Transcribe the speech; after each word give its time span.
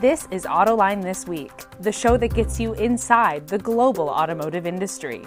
This 0.00 0.28
is 0.30 0.44
Autoline 0.44 1.02
This 1.02 1.26
Week, 1.26 1.50
the 1.80 1.90
show 1.90 2.18
that 2.18 2.34
gets 2.34 2.60
you 2.60 2.74
inside 2.74 3.48
the 3.48 3.56
global 3.56 4.10
automotive 4.10 4.66
industry. 4.66 5.20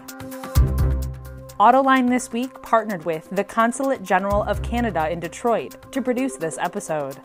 Autoline 1.59 2.07
This 2.07 2.31
Week 2.31 2.53
partnered 2.61 3.03
with 3.03 3.27
the 3.31 3.43
Consulate 3.43 4.03
General 4.03 4.43
of 4.43 4.61
Canada 4.61 5.09
in 5.09 5.19
Detroit 5.19 5.91
to 5.91 6.03
produce 6.03 6.35
this 6.35 6.59
episode. 6.59 7.17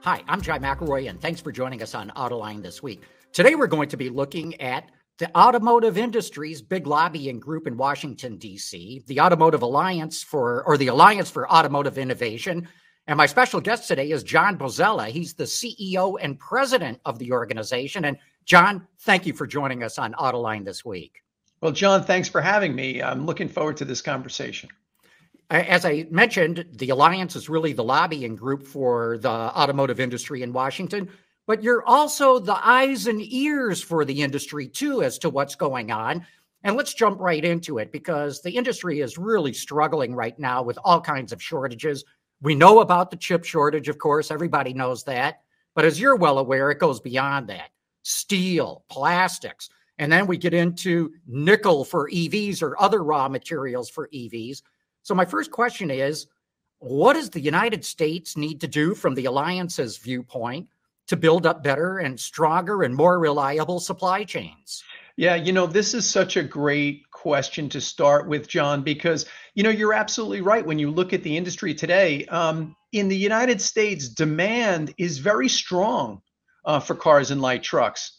Hi, 0.00 0.22
I'm 0.26 0.40
John 0.40 0.62
McElroy, 0.62 1.10
and 1.10 1.20
thanks 1.20 1.42
for 1.42 1.52
joining 1.52 1.82
us 1.82 1.94
on 1.94 2.10
Autoline 2.16 2.62
This 2.62 2.82
Week. 2.82 3.02
Today, 3.34 3.56
we're 3.56 3.66
going 3.66 3.90
to 3.90 3.98
be 3.98 4.08
looking 4.08 4.58
at 4.58 4.88
the 5.18 5.30
automotive 5.36 5.98
industry's 5.98 6.62
big 6.62 6.86
lobbying 6.86 7.40
group 7.40 7.66
in 7.66 7.76
Washington, 7.76 8.38
D.C., 8.38 9.02
the 9.06 9.20
Automotive 9.20 9.60
Alliance 9.60 10.22
for, 10.22 10.64
or 10.64 10.78
the 10.78 10.86
Alliance 10.86 11.30
for 11.30 11.50
Automotive 11.52 11.98
Innovation, 11.98 12.66
and 13.08 13.16
my 13.16 13.24
special 13.24 13.60
guest 13.60 13.88
today 13.88 14.10
is 14.10 14.22
John 14.22 14.58
Bozzella. 14.58 15.08
He's 15.08 15.32
the 15.32 15.44
CEO 15.44 16.18
and 16.20 16.38
president 16.38 17.00
of 17.06 17.18
the 17.18 17.32
organization. 17.32 18.04
And 18.04 18.18
John, 18.44 18.86
thank 19.00 19.24
you 19.24 19.32
for 19.32 19.46
joining 19.46 19.82
us 19.82 19.98
on 19.98 20.12
Autoline 20.12 20.62
this 20.62 20.84
week. 20.84 21.22
Well, 21.62 21.72
John, 21.72 22.04
thanks 22.04 22.28
for 22.28 22.42
having 22.42 22.74
me. 22.74 23.02
I'm 23.02 23.24
looking 23.24 23.48
forward 23.48 23.78
to 23.78 23.86
this 23.86 24.02
conversation. 24.02 24.68
As 25.48 25.86
I 25.86 26.06
mentioned, 26.10 26.66
the 26.72 26.90
Alliance 26.90 27.34
is 27.34 27.48
really 27.48 27.72
the 27.72 27.82
lobbying 27.82 28.36
group 28.36 28.62
for 28.62 29.16
the 29.16 29.30
automotive 29.30 30.00
industry 30.00 30.42
in 30.42 30.52
Washington, 30.52 31.08
but 31.46 31.62
you're 31.62 31.86
also 31.86 32.38
the 32.38 32.60
eyes 32.62 33.06
and 33.06 33.22
ears 33.22 33.82
for 33.82 34.04
the 34.04 34.20
industry, 34.20 34.68
too, 34.68 35.02
as 35.02 35.18
to 35.20 35.30
what's 35.30 35.54
going 35.54 35.90
on. 35.90 36.26
And 36.62 36.76
let's 36.76 36.92
jump 36.92 37.18
right 37.20 37.42
into 37.42 37.78
it 37.78 37.90
because 37.90 38.42
the 38.42 38.54
industry 38.54 39.00
is 39.00 39.16
really 39.16 39.54
struggling 39.54 40.14
right 40.14 40.38
now 40.38 40.62
with 40.62 40.78
all 40.84 41.00
kinds 41.00 41.32
of 41.32 41.42
shortages 41.42 42.04
we 42.40 42.54
know 42.54 42.80
about 42.80 43.10
the 43.10 43.16
chip 43.16 43.44
shortage, 43.44 43.88
of 43.88 43.98
course, 43.98 44.30
everybody 44.30 44.72
knows 44.72 45.04
that. 45.04 45.42
But 45.74 45.84
as 45.84 46.00
you're 46.00 46.16
well 46.16 46.38
aware, 46.38 46.70
it 46.70 46.78
goes 46.78 47.00
beyond 47.00 47.48
that 47.48 47.70
steel, 48.02 48.84
plastics, 48.88 49.68
and 49.98 50.10
then 50.10 50.26
we 50.26 50.36
get 50.36 50.54
into 50.54 51.12
nickel 51.26 51.84
for 51.84 52.10
EVs 52.10 52.62
or 52.62 52.80
other 52.80 53.02
raw 53.02 53.28
materials 53.28 53.90
for 53.90 54.08
EVs. 54.08 54.62
So, 55.02 55.14
my 55.14 55.24
first 55.24 55.50
question 55.50 55.90
is 55.90 56.26
what 56.78 57.14
does 57.14 57.30
the 57.30 57.40
United 57.40 57.84
States 57.84 58.36
need 58.36 58.60
to 58.60 58.68
do 58.68 58.94
from 58.94 59.14
the 59.14 59.26
alliance's 59.26 59.98
viewpoint 59.98 60.68
to 61.08 61.16
build 61.16 61.46
up 61.46 61.62
better 61.62 61.98
and 61.98 62.18
stronger 62.18 62.82
and 62.82 62.94
more 62.94 63.18
reliable 63.18 63.80
supply 63.80 64.24
chains? 64.24 64.84
Yeah, 65.16 65.34
you 65.34 65.52
know, 65.52 65.66
this 65.66 65.94
is 65.94 66.08
such 66.08 66.36
a 66.36 66.44
great 66.44 67.07
question 67.18 67.68
to 67.68 67.80
start 67.80 68.28
with, 68.28 68.46
John, 68.46 68.82
because, 68.82 69.26
you 69.54 69.64
know, 69.64 69.70
you're 69.70 69.92
absolutely 69.92 70.40
right. 70.40 70.64
When 70.64 70.78
you 70.78 70.90
look 70.90 71.12
at 71.12 71.24
the 71.24 71.36
industry 71.36 71.74
today, 71.74 72.24
um, 72.26 72.76
in 72.92 73.08
the 73.08 73.16
United 73.16 73.60
States, 73.60 74.08
demand 74.08 74.94
is 74.98 75.18
very 75.18 75.48
strong 75.48 76.22
uh, 76.64 76.78
for 76.78 76.94
cars 76.94 77.32
and 77.32 77.42
light 77.42 77.64
trucks. 77.64 78.12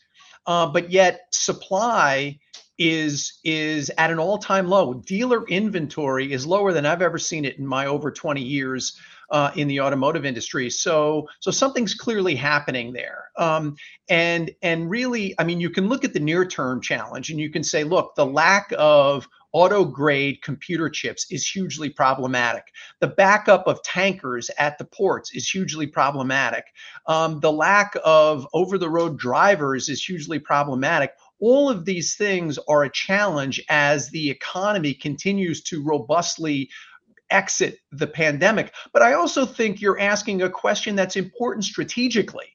Uh, 0.46 0.68
but 0.68 0.92
yet 0.92 1.22
supply 1.32 2.38
is 2.78 3.40
is 3.44 3.90
at 3.98 4.12
an 4.12 4.20
all-time 4.20 4.68
low. 4.68 4.94
Dealer 4.94 5.46
inventory 5.48 6.32
is 6.32 6.46
lower 6.46 6.74
than 6.74 6.86
I've 6.86 7.02
ever 7.02 7.18
seen 7.18 7.46
it 7.46 7.58
in 7.58 7.66
my 7.66 7.86
over 7.86 8.12
20 8.12 8.42
years 8.42 8.98
uh, 9.32 9.52
in 9.56 9.68
the 9.68 9.80
automotive 9.82 10.26
industry. 10.26 10.70
So 10.70 11.28
so 11.40 11.52
something's 11.52 11.94
clearly 11.94 12.36
happening 12.36 12.94
there. 12.94 13.30
Um, 13.38 13.76
and 14.10 14.52
and 14.62 14.90
really, 14.90 15.36
I 15.40 15.44
mean, 15.44 15.60
you 15.60 15.70
can 15.70 15.88
look 15.88 16.04
at 16.04 16.14
the 16.14 16.20
near-term 16.20 16.82
challenge 16.82 17.30
and 17.30 17.40
you 17.40 17.50
can 17.50 17.64
say, 17.64 17.84
look, 17.84 18.16
the 18.16 18.26
lack 18.26 18.74
of 18.78 19.28
auto 19.52 19.84
grade 19.84 20.42
computer 20.44 20.90
chips 20.90 21.26
is 21.32 21.48
hugely 21.48 21.90
problematic. 21.90 22.66
The 23.00 23.08
backup 23.08 23.68
of 23.68 23.82
tankers 23.84 24.52
at 24.58 24.78
the 24.78 24.86
ports 24.86 25.34
is 25.34 25.50
hugely 25.50 25.88
problematic. 25.88 26.66
Um, 27.08 27.40
the 27.40 27.52
lack 27.52 27.96
of 28.04 28.48
over 28.54 28.78
the 28.78 28.90
road 28.90 29.18
drivers 29.18 29.90
is 29.90 30.04
hugely 30.04 30.40
problematic. 30.40 31.14
All 31.40 31.70
of 31.70 31.86
these 31.86 32.16
things 32.16 32.60
are 32.68 32.84
a 32.84 32.92
challenge 32.92 33.62
as 33.70 34.10
the 34.10 34.30
economy 34.30 34.94
continues 34.94 35.64
to 35.64 35.82
robustly 35.84 36.70
exit 37.32 37.80
the 37.92 38.08
pandemic. 38.08 38.74
But 38.94 39.02
I 39.02 39.14
also 39.14 39.46
think 39.46 39.82
you're 39.82 40.00
asking 40.00 40.42
a 40.42 40.50
question 40.50 40.96
that's 40.96 41.16
important 41.16 41.66
strategically, 41.66 42.48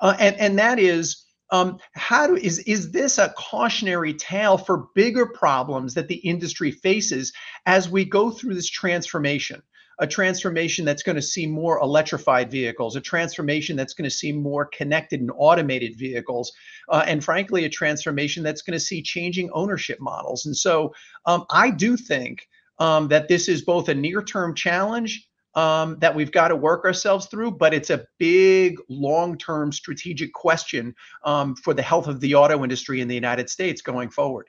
uh, 0.00 0.16
and 0.18 0.36
and 0.36 0.58
that 0.58 0.78
is. 0.78 1.26
Um, 1.52 1.78
how 1.94 2.28
do 2.28 2.36
is 2.36 2.60
is 2.60 2.92
this 2.92 3.18
a 3.18 3.34
cautionary 3.36 4.14
tale 4.14 4.56
for 4.56 4.86
bigger 4.94 5.26
problems 5.26 5.94
that 5.94 6.06
the 6.06 6.14
industry 6.14 6.70
faces 6.70 7.32
as 7.66 7.90
we 7.90 8.04
go 8.04 8.30
through 8.30 8.54
this 8.54 8.70
transformation? 8.70 9.60
A 9.98 10.06
transformation 10.06 10.84
that's 10.84 11.02
going 11.02 11.16
to 11.16 11.22
see 11.22 11.46
more 11.46 11.80
electrified 11.80 12.52
vehicles, 12.52 12.94
a 12.96 13.00
transformation 13.00 13.76
that's 13.76 13.94
going 13.94 14.08
to 14.08 14.16
see 14.16 14.32
more 14.32 14.66
connected 14.66 15.20
and 15.20 15.30
automated 15.36 15.98
vehicles, 15.98 16.52
uh, 16.88 17.04
and 17.06 17.22
frankly, 17.22 17.64
a 17.64 17.68
transformation 17.68 18.44
that's 18.44 18.62
going 18.62 18.78
to 18.78 18.80
see 18.80 19.02
changing 19.02 19.50
ownership 19.52 19.98
models. 20.00 20.46
And 20.46 20.56
so, 20.56 20.94
um, 21.26 21.44
I 21.50 21.70
do 21.70 21.96
think 21.96 22.48
um, 22.80 23.06
that 23.08 23.28
this 23.28 23.48
is 23.48 23.62
both 23.62 23.88
a 23.88 23.94
near 23.94 24.22
term 24.22 24.54
challenge 24.54 25.28
um, 25.54 25.98
that 26.00 26.14
we've 26.14 26.32
got 26.32 26.48
to 26.48 26.56
work 26.56 26.84
ourselves 26.84 27.26
through, 27.26 27.52
but 27.52 27.74
it's 27.74 27.90
a 27.90 28.04
big 28.18 28.78
long 28.88 29.36
term 29.36 29.72
strategic 29.72 30.32
question 30.32 30.94
um, 31.24 31.54
for 31.56 31.74
the 31.74 31.82
health 31.82 32.08
of 32.08 32.20
the 32.20 32.34
auto 32.34 32.62
industry 32.62 33.00
in 33.00 33.08
the 33.08 33.14
United 33.14 33.50
States 33.50 33.82
going 33.82 34.10
forward. 34.10 34.48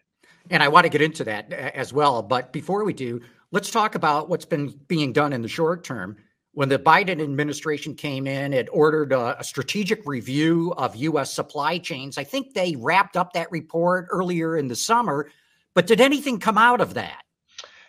And 0.50 0.64
I 0.64 0.68
want 0.68 0.86
to 0.86 0.90
get 0.90 1.02
into 1.02 1.24
that 1.26 1.52
as 1.52 1.94
well. 1.94 2.24
But 2.24 2.52
before 2.52 2.84
we 2.84 2.94
do, 2.94 3.22
let's 3.52 3.70
talk 3.70 3.96
about 3.96 4.30
what's 4.30 4.46
been 4.46 4.74
being 4.88 5.14
done 5.14 5.34
in 5.34 5.42
the 5.42 5.48
short 5.48 5.84
term. 5.84 6.18
When 6.54 6.68
the 6.68 6.80
Biden 6.80 7.22
administration 7.22 7.96
came 7.96 8.28
in, 8.28 8.52
it 8.52 8.68
ordered 8.72 9.14
a, 9.14 9.40
a 9.40 9.44
strategic 9.44 10.06
review 10.06 10.74
of 10.78 10.96
U.S. 10.98 11.32
supply 11.32 11.78
chains. 11.78 12.18
I 12.18 12.26
think 12.26 12.54
they 12.54 12.76
wrapped 12.76 13.16
up 13.16 13.34
that 13.34 13.50
report 13.52 14.08
earlier 14.12 14.58
in 14.58 14.68
the 14.68 14.76
summer. 14.76 15.30
But 15.74 15.88
did 15.88 16.02
anything 16.02 16.40
come 16.40 16.58
out 16.58 16.82
of 16.82 16.96
that? 16.96 17.24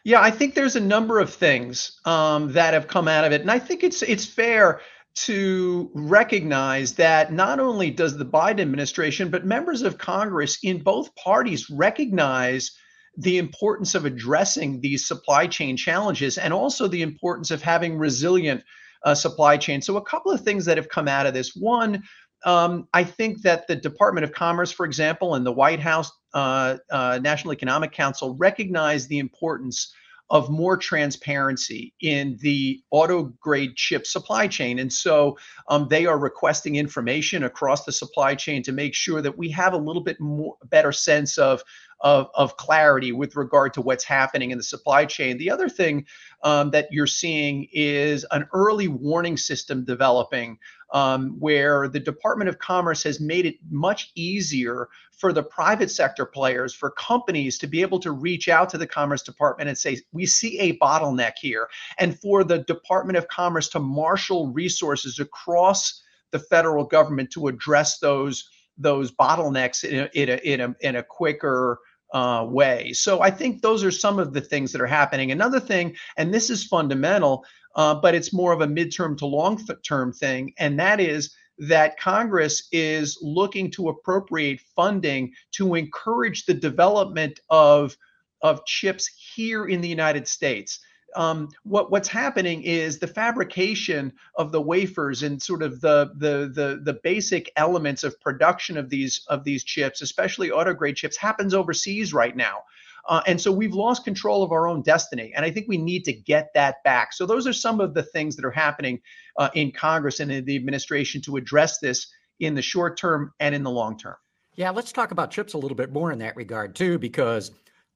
Yeah, 0.05 0.21
I 0.21 0.31
think 0.31 0.55
there's 0.55 0.77
a 0.77 0.81
number 0.81 1.21
of 1.21 1.33
things 1.33 2.01
um, 2.05 2.53
that 2.53 2.75
have 2.75 2.89
come 2.89 3.07
out 3.07 3.25
of 3.25 3.33
it, 3.33 3.41
and 3.41 3.51
I 3.51 3.59
think 3.59 3.85
it's 3.85 4.03
it's 4.03 4.25
fair 4.25 4.81
to 5.15 5.91
recognize 5.95 6.95
that 6.95 7.33
not 7.33 7.61
only 7.61 7.91
does 7.91 8.17
the 8.17 8.25
Biden 8.25 8.61
administration, 8.61 9.31
but 9.31 9.45
members 9.45 9.83
of 9.83 9.99
Congress 9.99 10.59
in 10.63 10.83
both 10.83 11.15
parties 11.15 11.69
recognize 11.71 12.73
the 13.19 13.39
importance 13.39 13.95
of 13.95 14.07
addressing 14.07 14.81
these 14.81 15.07
supply 15.07 15.47
chain 15.47 15.77
challenges 15.77 16.39
and 16.39 16.53
also 16.53 16.89
the 16.89 17.03
importance 17.03 17.51
of 17.51 17.63
having 17.63 17.99
resilient 17.99 18.65
uh, 19.05 19.15
supply 19.15 19.57
chain. 19.57 19.83
So, 19.83 19.97
a 19.97 20.03
couple 20.05 20.33
of 20.33 20.41
things 20.41 20.65
that 20.65 20.79
have 20.79 20.89
come 20.89 21.09
out 21.09 21.27
of 21.27 21.35
this. 21.35 21.55
One, 21.55 22.03
um, 22.45 22.89
I 22.93 23.05
think 23.05 23.43
that 23.43 23.67
the 23.67 23.77
Department 23.77 24.25
of 24.25 24.33
Commerce, 24.33 24.73
for 24.73 24.87
example, 24.87 25.35
and 25.35 25.47
the 25.47 25.53
White 25.53 25.81
House 25.81 26.11
uh, 26.35 26.79
uh, 26.91 27.21
National 27.23 27.53
Economic 27.53 27.93
Council 27.93 28.35
recognize 28.37 29.07
the 29.07 29.19
importance 29.19 29.95
of 30.31 30.49
more 30.49 30.79
transparency 30.79 31.93
in 32.01 32.39
the 32.41 32.83
auto 32.91 33.25
grade 33.39 33.77
chip 33.77 34.07
supply 34.07 34.47
chain. 34.47 34.79
And 34.79 34.91
so 34.91 35.37
um, 35.69 35.89
they 35.89 36.07
are 36.07 36.19
requesting 36.19 36.77
information 36.77 37.45
across 37.45 37.85
the 37.85 37.93
supply 37.93 38.35
chain 38.35 38.63
to 38.63 38.73
make 38.73 38.95
sure 38.95 39.21
that 39.21 39.37
we 39.37 39.51
have 39.51 39.75
a 39.75 39.79
little 39.79 40.03
bit 40.03 40.19
more 40.21 40.57
better 40.71 40.91
sense 40.91 41.37
of, 41.37 41.63
of, 42.03 42.29
of 42.35 42.57
clarity 42.57 43.13
with 43.13 43.37
regard 43.37 43.73
to 43.75 43.81
what's 43.81 44.05
happening 44.05 44.51
in 44.51 44.59
the 44.59 44.65
supply 44.65 45.05
chain. 45.05 45.39
The 45.39 45.51
other 45.51 45.69
thing 45.69 46.05
um, 46.43 46.71
that 46.73 46.89
you're 46.91 47.07
seeing 47.07 47.69
is 47.73 48.27
an 48.33 48.47
early 48.53 48.89
warning 48.89 49.37
system 49.37 49.85
developing 49.85 50.59
um, 50.93 51.37
where 51.39 51.89
the 51.89 52.01
Department 52.01 52.49
of 52.49 52.59
Commerce 52.59 53.03
has 53.05 53.21
made 53.21 53.47
it 53.47 53.57
much 53.71 54.11
easier 54.15 54.89
for 55.13 55.33
the 55.33 55.43
private 55.43 55.91
sector 55.91 56.27
players, 56.27 56.75
for 56.75 56.91
companies 56.91 57.57
to 57.59 57.67
be 57.67 57.81
able 57.81 58.01
to 58.01 58.11
reach 58.11 58.49
out 58.49 58.69
to 58.71 58.79
the 58.79 58.87
Commerce 58.87 59.23
Department 59.23 59.69
and 59.69 59.79
say, 59.79 59.99
we 60.13 60.27
see 60.27 60.59
a 60.59 60.77
bottleneck 60.79 61.35
here. 61.41 61.69
And 61.99 62.19
for 62.19 62.45
the 62.45 62.59
Department 62.59 63.17
of 63.17 63.29
Commerce 63.29 63.69
to 63.71 63.79
marshal 63.79 64.49
resources 64.49 65.19
across 65.21 66.03
the 66.33 66.39
federal 66.39 66.85
government 66.85 67.31
to 67.31 67.47
address 67.47 67.99
those 67.99 68.49
those 68.79 69.13
bottlenecks 69.13 69.85
in 69.85 70.01
a, 70.01 70.11
in 70.15 70.29
a, 70.31 70.37
in 70.37 70.61
a, 70.61 70.75
in 70.81 70.97
a 70.97 71.03
quicker 71.03 71.79
uh, 72.13 72.47
way. 72.49 72.93
So 72.93 73.21
I 73.21 73.31
think 73.31 73.63
those 73.63 73.85
are 73.85 73.91
some 73.91 74.19
of 74.19 74.33
the 74.33 74.41
things 74.41 74.73
that 74.73 74.81
are 74.81 74.87
happening. 74.87 75.31
Another 75.31 75.61
thing, 75.61 75.97
and 76.17 76.33
this 76.33 76.51
is 76.51 76.65
fundamental, 76.65 77.45
uh, 77.75 77.95
but 77.95 78.15
it's 78.15 78.33
more 78.33 78.53
of 78.53 78.61
a 78.61 78.67
midterm 78.67 79.17
to 79.19 79.27
long 79.27 79.59
term 79.87 80.13
thing, 80.13 80.53
and 80.59 80.79
that 80.79 81.01
is 81.01 81.35
that 81.59 81.99
Congress 81.99 82.69
is 82.73 83.19
looking 83.23 83.71
to 83.71 83.89
appropriate 83.89 84.61
funding 84.75 85.33
to 85.53 85.75
encourage 85.75 86.45
the 86.45 86.55
development 86.55 87.41
of, 87.51 87.97
of 88.41 88.65
chips 88.67 89.07
here 89.35 89.67
in 89.67 89.81
the 89.81 89.89
United 89.89 90.27
States. 90.27 90.81
Um, 91.15 91.49
what 91.65 91.91
what's 91.91 92.09
happening 92.09 92.63
is 92.63 92.99
the 92.99 93.07
fabrication 93.07 94.13
of 94.37 94.53
the 94.53 94.61
wafers 94.61 95.23
and 95.23 95.41
sort 95.41 95.63
of 95.63 95.81
the, 95.81 96.11
the 96.17 96.51
the 96.55 96.81
the 96.83 96.99
basic 97.03 97.53
elements 97.57 98.05
of 98.05 98.19
production 98.21 98.77
of 98.79 98.89
these 98.89 99.25
of 99.29 99.45
these 99.45 99.65
chips, 99.65 100.03
especially 100.03 100.51
auto 100.51 100.75
grade 100.75 100.97
chips, 100.97 101.17
happens 101.17 101.55
overseas 101.55 102.15
right 102.15 102.37
now. 102.37 102.63
Uh, 103.09 103.21
and 103.27 103.41
so 103.41 103.51
we've 103.51 103.75
lost 103.75 104.05
control 104.05 104.43
of 104.43 104.53
our 104.53 104.69
own 104.69 104.81
destiny. 104.83 105.33
And 105.35 105.45
I 105.45 105.51
think 105.51 105.67
we 105.69 105.77
need 105.77 106.05
to 106.05 106.13
get 106.13 106.51
that 106.55 106.83
back. 106.85 107.13
So 107.13 107.27
those 107.27 107.47
are 107.47 107.53
some 107.53 107.81
of 107.81 107.95
the 107.95 108.03
things 108.03 108.37
that 108.37 108.45
are 108.45 108.51
happening 108.53 109.01
uh, 109.39 109.51
in 109.55 109.73
Congress 109.73 110.21
and 110.21 110.31
in 110.31 110.45
the 110.45 110.55
administration 110.55 111.21
to 111.23 111.37
address 111.37 111.79
this 111.79 112.07
in 112.39 112.55
the 112.55 112.63
short 112.63 112.97
term 112.97 113.33
and 113.41 113.55
in 113.55 113.63
the 113.63 113.71
long 113.71 113.99
term. 113.99 114.15
Yeah, 114.55 114.71
let's 114.71 114.93
talk 114.93 115.11
about 115.11 115.31
chips 115.31 115.55
a 115.55 115.59
little 115.59 115.77
bit 115.77 115.93
more 115.93 116.13
in 116.13 116.19
that 116.19 116.37
regard, 116.37 116.77
too, 116.77 116.99
because 116.99 117.51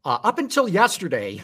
uh, 0.05 0.19
up 0.25 0.39
until 0.39 0.67
yesterday, 0.69 1.43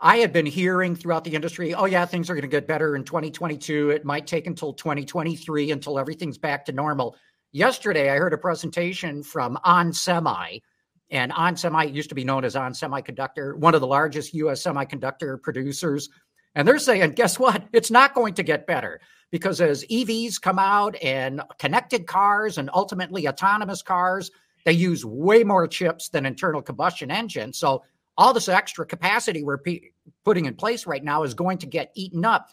I 0.00 0.18
had 0.18 0.32
been 0.32 0.46
hearing 0.46 0.94
throughout 0.94 1.24
the 1.24 1.34
industry, 1.34 1.74
oh, 1.74 1.86
yeah, 1.86 2.06
things 2.06 2.30
are 2.30 2.34
going 2.34 2.42
to 2.42 2.48
get 2.48 2.68
better 2.68 2.94
in 2.94 3.02
2022. 3.02 3.90
It 3.90 4.04
might 4.04 4.28
take 4.28 4.46
until 4.46 4.72
2023 4.72 5.72
until 5.72 5.98
everything's 5.98 6.38
back 6.38 6.64
to 6.66 6.72
normal. 6.72 7.16
Yesterday, 7.50 8.10
I 8.10 8.16
heard 8.16 8.32
a 8.32 8.38
presentation 8.38 9.24
from 9.24 9.58
On 9.64 9.92
Semi, 9.92 10.58
and 11.10 11.32
On 11.32 11.56
Semi 11.56 11.84
used 11.86 12.10
to 12.10 12.14
be 12.14 12.22
known 12.22 12.44
as 12.44 12.54
On 12.54 12.72
Semiconductor, 12.72 13.58
one 13.58 13.74
of 13.74 13.80
the 13.80 13.88
largest 13.88 14.34
US 14.34 14.62
semiconductor 14.62 15.42
producers. 15.42 16.08
And 16.54 16.66
they're 16.66 16.78
saying, 16.78 17.12
guess 17.12 17.38
what? 17.38 17.64
It's 17.72 17.90
not 17.90 18.14
going 18.14 18.34
to 18.34 18.42
get 18.44 18.66
better 18.66 19.00
because 19.30 19.60
as 19.60 19.84
EVs 19.86 20.40
come 20.40 20.58
out 20.58 20.94
and 21.02 21.42
connected 21.58 22.06
cars 22.06 22.58
and 22.58 22.70
ultimately 22.72 23.26
autonomous 23.26 23.82
cars, 23.82 24.30
they 24.64 24.72
use 24.72 25.04
way 25.04 25.42
more 25.42 25.66
chips 25.66 26.08
than 26.08 26.26
internal 26.26 26.62
combustion 26.62 27.10
engines. 27.10 27.58
So 27.58 27.82
all 28.18 28.34
this 28.34 28.48
extra 28.48 28.84
capacity 28.84 29.42
we're 29.42 29.60
putting 30.24 30.44
in 30.44 30.54
place 30.54 30.86
right 30.86 31.02
now 31.02 31.22
is 31.22 31.32
going 31.32 31.58
to 31.58 31.66
get 31.66 31.92
eaten 31.94 32.24
up. 32.24 32.48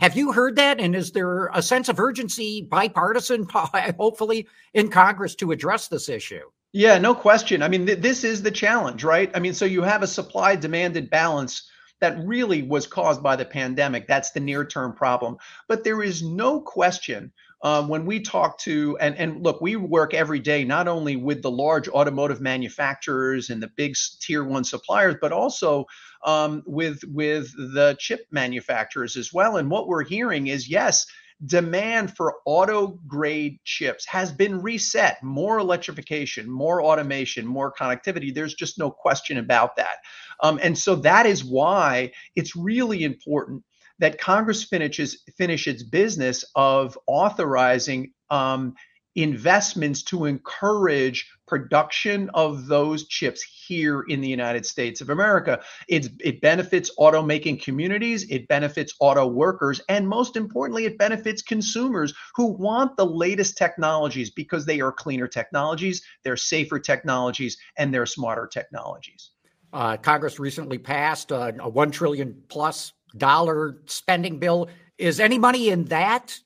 Have 0.00 0.16
you 0.16 0.30
heard 0.30 0.56
that? 0.56 0.80
And 0.80 0.94
is 0.94 1.10
there 1.10 1.48
a 1.52 1.60
sense 1.60 1.88
of 1.88 1.98
urgency, 1.98 2.62
bipartisan, 2.62 3.48
hopefully, 3.52 4.46
in 4.72 4.88
Congress 4.88 5.34
to 5.36 5.50
address 5.50 5.88
this 5.88 6.08
issue? 6.08 6.44
Yeah, 6.72 6.98
no 6.98 7.14
question. 7.14 7.62
I 7.62 7.68
mean, 7.68 7.84
th- 7.84 7.98
this 7.98 8.22
is 8.22 8.42
the 8.42 8.50
challenge, 8.52 9.02
right? 9.02 9.30
I 9.34 9.40
mean, 9.40 9.54
so 9.54 9.64
you 9.64 9.82
have 9.82 10.04
a 10.04 10.06
supply 10.06 10.54
demanded 10.54 11.10
balance 11.10 11.68
that 12.00 12.24
really 12.24 12.62
was 12.62 12.86
caused 12.86 13.22
by 13.22 13.34
the 13.34 13.44
pandemic. 13.44 14.06
That's 14.06 14.30
the 14.30 14.40
near 14.40 14.64
term 14.64 14.92
problem. 14.92 15.36
But 15.66 15.82
there 15.82 16.00
is 16.00 16.22
no 16.22 16.60
question 16.60 17.32
um, 17.62 17.88
when 17.88 18.06
we 18.06 18.20
talk 18.20 18.58
to 18.60 18.96
and 19.00 19.16
and 19.16 19.42
look, 19.42 19.60
we 19.60 19.76
work 19.76 20.14
every 20.14 20.38
day 20.38 20.64
not 20.64 20.88
only 20.88 21.16
with 21.16 21.42
the 21.42 21.50
large 21.50 21.88
automotive 21.88 22.40
manufacturers 22.40 23.50
and 23.50 23.62
the 23.62 23.70
big 23.76 23.94
tier 24.20 24.44
one 24.44 24.64
suppliers, 24.64 25.16
but 25.20 25.32
also 25.32 25.84
um, 26.24 26.62
with 26.66 27.00
with 27.08 27.52
the 27.56 27.96
chip 27.98 28.20
manufacturers 28.30 29.16
as 29.16 29.32
well. 29.32 29.56
And 29.56 29.70
what 29.70 29.88
we're 29.88 30.04
hearing 30.04 30.48
is 30.48 30.68
yes. 30.68 31.06
Demand 31.46 32.16
for 32.16 32.34
auto 32.46 32.98
grade 33.06 33.60
chips 33.62 34.04
has 34.06 34.32
been 34.32 34.60
reset. 34.60 35.22
More 35.22 35.58
electrification, 35.58 36.50
more 36.50 36.82
automation, 36.82 37.46
more 37.46 37.72
connectivity. 37.72 38.34
There's 38.34 38.54
just 38.54 38.76
no 38.76 38.90
question 38.90 39.38
about 39.38 39.76
that. 39.76 39.98
Um, 40.42 40.58
and 40.60 40.76
so 40.76 40.96
that 40.96 41.26
is 41.26 41.44
why 41.44 42.10
it's 42.34 42.56
really 42.56 43.04
important 43.04 43.62
that 43.98 44.20
Congress 44.20 44.64
finishes 44.64 45.22
finish 45.36 45.66
its 45.66 45.82
business 45.82 46.44
of 46.54 46.98
authorizing 47.06 48.12
um, 48.30 48.74
investments 49.18 50.02
to 50.04 50.26
encourage 50.26 51.28
production 51.46 52.30
of 52.34 52.66
those 52.66 53.08
chips 53.08 53.42
here 53.42 54.02
in 54.02 54.20
the 54.20 54.28
United 54.28 54.64
States 54.64 55.00
of 55.00 55.10
America. 55.10 55.60
It's, 55.88 56.08
it 56.20 56.40
benefits 56.40 56.90
automaking 57.00 57.60
communities, 57.60 58.30
it 58.30 58.46
benefits 58.46 58.94
auto 59.00 59.26
workers, 59.26 59.80
and 59.88 60.06
most 60.06 60.36
importantly, 60.36 60.84
it 60.84 60.98
benefits 60.98 61.42
consumers 61.42 62.14
who 62.36 62.46
want 62.46 62.96
the 62.96 63.06
latest 63.06 63.56
technologies 63.56 64.30
because 64.30 64.64
they 64.64 64.80
are 64.80 64.92
cleaner 64.92 65.26
technologies, 65.26 66.02
they're 66.22 66.36
safer 66.36 66.78
technologies, 66.78 67.56
and 67.76 67.92
they're 67.92 68.06
smarter 68.06 68.46
technologies. 68.46 69.30
Uh, 69.72 69.96
Congress 69.96 70.38
recently 70.38 70.78
passed 70.78 71.32
uh, 71.32 71.52
a 71.58 71.68
one 71.68 71.90
trillion 71.90 72.40
plus 72.48 72.92
dollar 73.18 73.78
spending 73.86 74.38
bill. 74.38 74.68
Is 74.96 75.20
any 75.20 75.38
money 75.38 75.68
in 75.68 75.84
that 75.86 76.38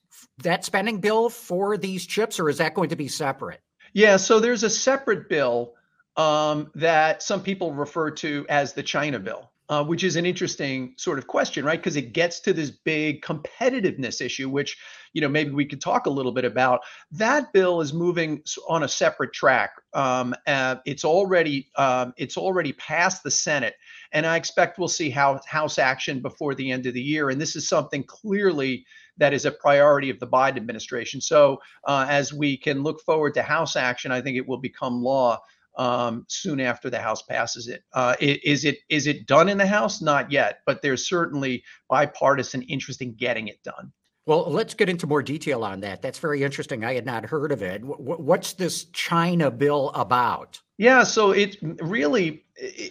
that 0.42 0.64
spending 0.64 0.98
bill 0.98 1.28
for 1.28 1.76
these 1.76 2.06
chips, 2.06 2.40
or 2.40 2.48
is 2.48 2.58
that 2.58 2.74
going 2.74 2.88
to 2.88 2.96
be 2.96 3.08
separate? 3.08 3.60
Yeah, 3.92 4.16
so 4.16 4.40
there's 4.40 4.62
a 4.62 4.70
separate 4.70 5.28
bill 5.28 5.74
um, 6.16 6.70
that 6.74 7.22
some 7.22 7.42
people 7.42 7.72
refer 7.72 8.10
to 8.10 8.46
as 8.48 8.72
the 8.72 8.82
China 8.82 9.18
bill, 9.18 9.50
uh, 9.68 9.84
which 9.84 10.04
is 10.04 10.16
an 10.16 10.26
interesting 10.26 10.94
sort 10.96 11.18
of 11.18 11.26
question, 11.26 11.64
right? 11.64 11.78
Because 11.78 11.96
it 11.96 12.12
gets 12.12 12.40
to 12.40 12.52
this 12.52 12.70
big 12.70 13.22
competitiveness 13.22 14.20
issue, 14.20 14.48
which 14.48 14.78
you 15.12 15.20
know 15.20 15.28
maybe 15.28 15.50
we 15.50 15.64
could 15.64 15.80
talk 15.80 16.06
a 16.06 16.10
little 16.10 16.32
bit 16.32 16.44
about. 16.44 16.80
That 17.10 17.52
bill 17.52 17.80
is 17.80 17.92
moving 17.92 18.42
on 18.68 18.82
a 18.82 18.88
separate 18.88 19.32
track. 19.32 19.72
Um, 19.94 20.34
uh, 20.46 20.76
it's 20.86 21.04
already 21.04 21.70
um, 21.76 22.14
it's 22.16 22.36
already 22.36 22.72
passed 22.74 23.22
the 23.22 23.30
Senate, 23.30 23.74
and 24.12 24.26
I 24.26 24.36
expect 24.36 24.78
we'll 24.78 24.88
see 24.88 25.10
House 25.10 25.78
action 25.78 26.20
before 26.20 26.54
the 26.54 26.70
end 26.70 26.86
of 26.86 26.94
the 26.94 27.02
year. 27.02 27.30
And 27.30 27.40
this 27.40 27.56
is 27.56 27.68
something 27.68 28.04
clearly 28.04 28.84
that 29.16 29.32
is 29.32 29.44
a 29.44 29.52
priority 29.52 30.10
of 30.10 30.20
the 30.20 30.26
Biden 30.26 30.56
administration. 30.56 31.20
So 31.20 31.60
uh, 31.86 32.06
as 32.08 32.32
we 32.32 32.56
can 32.56 32.82
look 32.82 33.00
forward 33.02 33.34
to 33.34 33.42
House 33.42 33.76
action, 33.76 34.12
I 34.12 34.20
think 34.20 34.36
it 34.36 34.46
will 34.46 34.58
become 34.58 35.02
law 35.02 35.38
um, 35.78 36.24
soon 36.28 36.60
after 36.60 36.90
the 36.90 37.00
House 37.00 37.22
passes 37.22 37.68
it. 37.68 37.82
Uh, 37.94 38.14
is 38.20 38.64
it 38.64 38.78
is 38.88 39.06
it 39.06 39.26
done 39.26 39.48
in 39.48 39.58
the 39.58 39.66
House? 39.66 40.02
Not 40.02 40.30
yet, 40.30 40.60
but 40.66 40.82
there's 40.82 41.08
certainly 41.08 41.64
bipartisan 41.88 42.62
interest 42.62 43.00
in 43.00 43.14
getting 43.14 43.48
it 43.48 43.62
done. 43.62 43.92
Well, 44.24 44.50
let's 44.50 44.74
get 44.74 44.88
into 44.88 45.06
more 45.06 45.22
detail 45.22 45.64
on 45.64 45.80
that. 45.80 46.00
That's 46.00 46.18
very 46.18 46.44
interesting. 46.44 46.84
I 46.84 46.94
had 46.94 47.04
not 47.04 47.26
heard 47.26 47.50
of 47.50 47.60
it. 47.60 47.82
What's 47.84 48.52
this 48.52 48.84
China 48.92 49.50
bill 49.50 49.90
about? 49.94 50.60
Yeah, 50.78 51.02
so 51.02 51.32
it 51.32 51.56
really, 51.60 52.44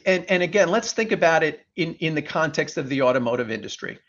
and, 0.06 0.26
and 0.30 0.44
again, 0.44 0.70
let's 0.70 0.92
think 0.92 1.14
about 1.14 1.44
it 1.44 1.66
in, 1.78 1.96
in 1.96 2.16
the 2.16 2.22
context 2.22 2.78
of 2.78 2.90
the 2.90 3.02
automotive 3.02 3.50
industry. 3.50 4.00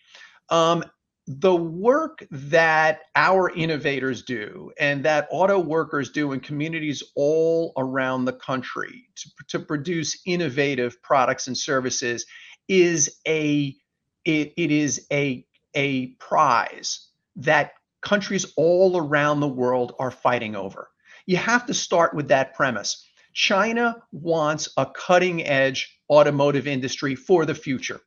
Um, 0.49 0.85
the 1.29 1.55
work 1.55 2.27
that 2.33 3.03
our 3.15 3.51
innovators 3.51 4.23
do 4.23 4.73
and 4.81 5.05
that 5.05 5.29
auto 5.31 5.61
workers 5.61 6.11
do 6.11 6.33
in 6.33 6.41
communities 6.41 7.03
all 7.15 7.73
around 7.77 8.25
the 8.25 8.33
country 8.33 9.09
to, 9.15 9.31
to 9.49 9.61
produce 9.61 10.21
innovative 10.27 11.01
products 11.03 11.47
and 11.47 11.57
services 11.57 12.27
is 12.67 13.21
a 13.29 13.77
it, 14.25 14.53
it 14.57 14.73
is 14.73 15.07
a 15.13 15.47
a 15.75 16.09
prize 16.19 17.12
that 17.37 17.73
countries 18.03 18.53
all 18.57 18.97
around 18.97 19.41
the 19.41 19.49
world 19.49 19.95
are 19.99 20.11
fighting 20.11 20.57
over. 20.57 20.89
You 21.27 21.37
have 21.37 21.67
to 21.67 21.75
start 21.75 22.15
with 22.15 22.29
that 22.29 22.55
premise. 22.55 23.09
China 23.33 23.97
wants 24.11 24.69
a 24.77 24.87
cutting 24.87 25.47
edge 25.47 25.99
automotive 26.11 26.67
industry 26.67 27.15
for 27.15 27.47
the 27.47 27.55
future. 27.55 28.01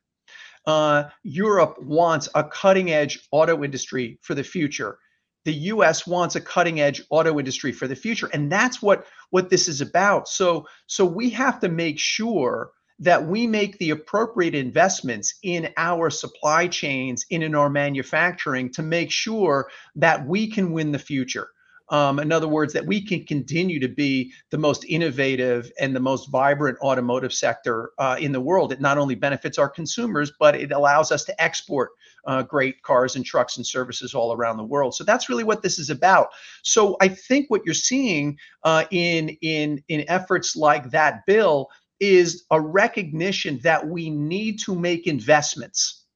Uh, 0.66 1.04
Europe 1.22 1.80
wants 1.82 2.28
a 2.34 2.44
cutting 2.44 2.90
edge 2.90 3.26
auto 3.30 3.64
industry 3.64 4.18
for 4.22 4.34
the 4.34 4.44
future. 4.44 4.98
The 5.44 5.54
US 5.54 6.06
wants 6.06 6.34
a 6.34 6.40
cutting 6.40 6.80
edge 6.80 7.02
auto 7.10 7.38
industry 7.38 7.72
for 7.72 7.86
the 7.86 7.94
future. 7.94 8.28
And 8.32 8.50
that's 8.50 8.82
what, 8.82 9.06
what 9.30 9.48
this 9.48 9.68
is 9.68 9.80
about. 9.80 10.28
So, 10.28 10.66
so 10.88 11.04
we 11.04 11.30
have 11.30 11.60
to 11.60 11.68
make 11.68 12.00
sure 12.00 12.70
that 12.98 13.26
we 13.26 13.46
make 13.46 13.78
the 13.78 13.90
appropriate 13.90 14.54
investments 14.54 15.34
in 15.42 15.68
our 15.76 16.08
supply 16.10 16.66
chains 16.66 17.26
and 17.30 17.42
in 17.42 17.54
our 17.54 17.68
manufacturing 17.68 18.72
to 18.72 18.82
make 18.82 19.10
sure 19.10 19.68
that 19.94 20.26
we 20.26 20.50
can 20.50 20.72
win 20.72 20.92
the 20.92 20.98
future. 20.98 21.48
Um, 21.88 22.18
in 22.18 22.32
other 22.32 22.48
words, 22.48 22.72
that 22.72 22.84
we 22.84 23.00
can 23.00 23.24
continue 23.24 23.78
to 23.78 23.88
be 23.88 24.32
the 24.50 24.58
most 24.58 24.84
innovative 24.86 25.70
and 25.78 25.94
the 25.94 26.00
most 26.00 26.30
vibrant 26.30 26.78
automotive 26.80 27.32
sector 27.32 27.90
uh, 27.98 28.16
in 28.18 28.32
the 28.32 28.40
world. 28.40 28.72
It 28.72 28.80
not 28.80 28.98
only 28.98 29.14
benefits 29.14 29.56
our 29.56 29.68
consumers, 29.68 30.32
but 30.38 30.56
it 30.56 30.72
allows 30.72 31.12
us 31.12 31.24
to 31.26 31.42
export 31.42 31.90
uh, 32.26 32.42
great 32.42 32.82
cars 32.82 33.14
and 33.14 33.24
trucks 33.24 33.56
and 33.56 33.64
services 33.64 34.14
all 34.14 34.32
around 34.32 34.56
the 34.56 34.64
world. 34.64 34.96
So 34.96 35.04
that's 35.04 35.28
really 35.28 35.44
what 35.44 35.62
this 35.62 35.78
is 35.78 35.90
about. 35.90 36.28
So 36.64 36.96
I 37.00 37.06
think 37.06 37.50
what 37.50 37.62
you're 37.64 37.74
seeing 37.74 38.36
uh, 38.64 38.84
in 38.90 39.28
in 39.40 39.80
in 39.86 40.04
efforts 40.08 40.56
like 40.56 40.90
that 40.90 41.24
bill 41.24 41.68
is 42.00 42.44
a 42.50 42.60
recognition 42.60 43.58
that 43.62 43.86
we 43.86 44.10
need 44.10 44.58
to 44.60 44.74
make 44.74 45.06
investments 45.06 46.06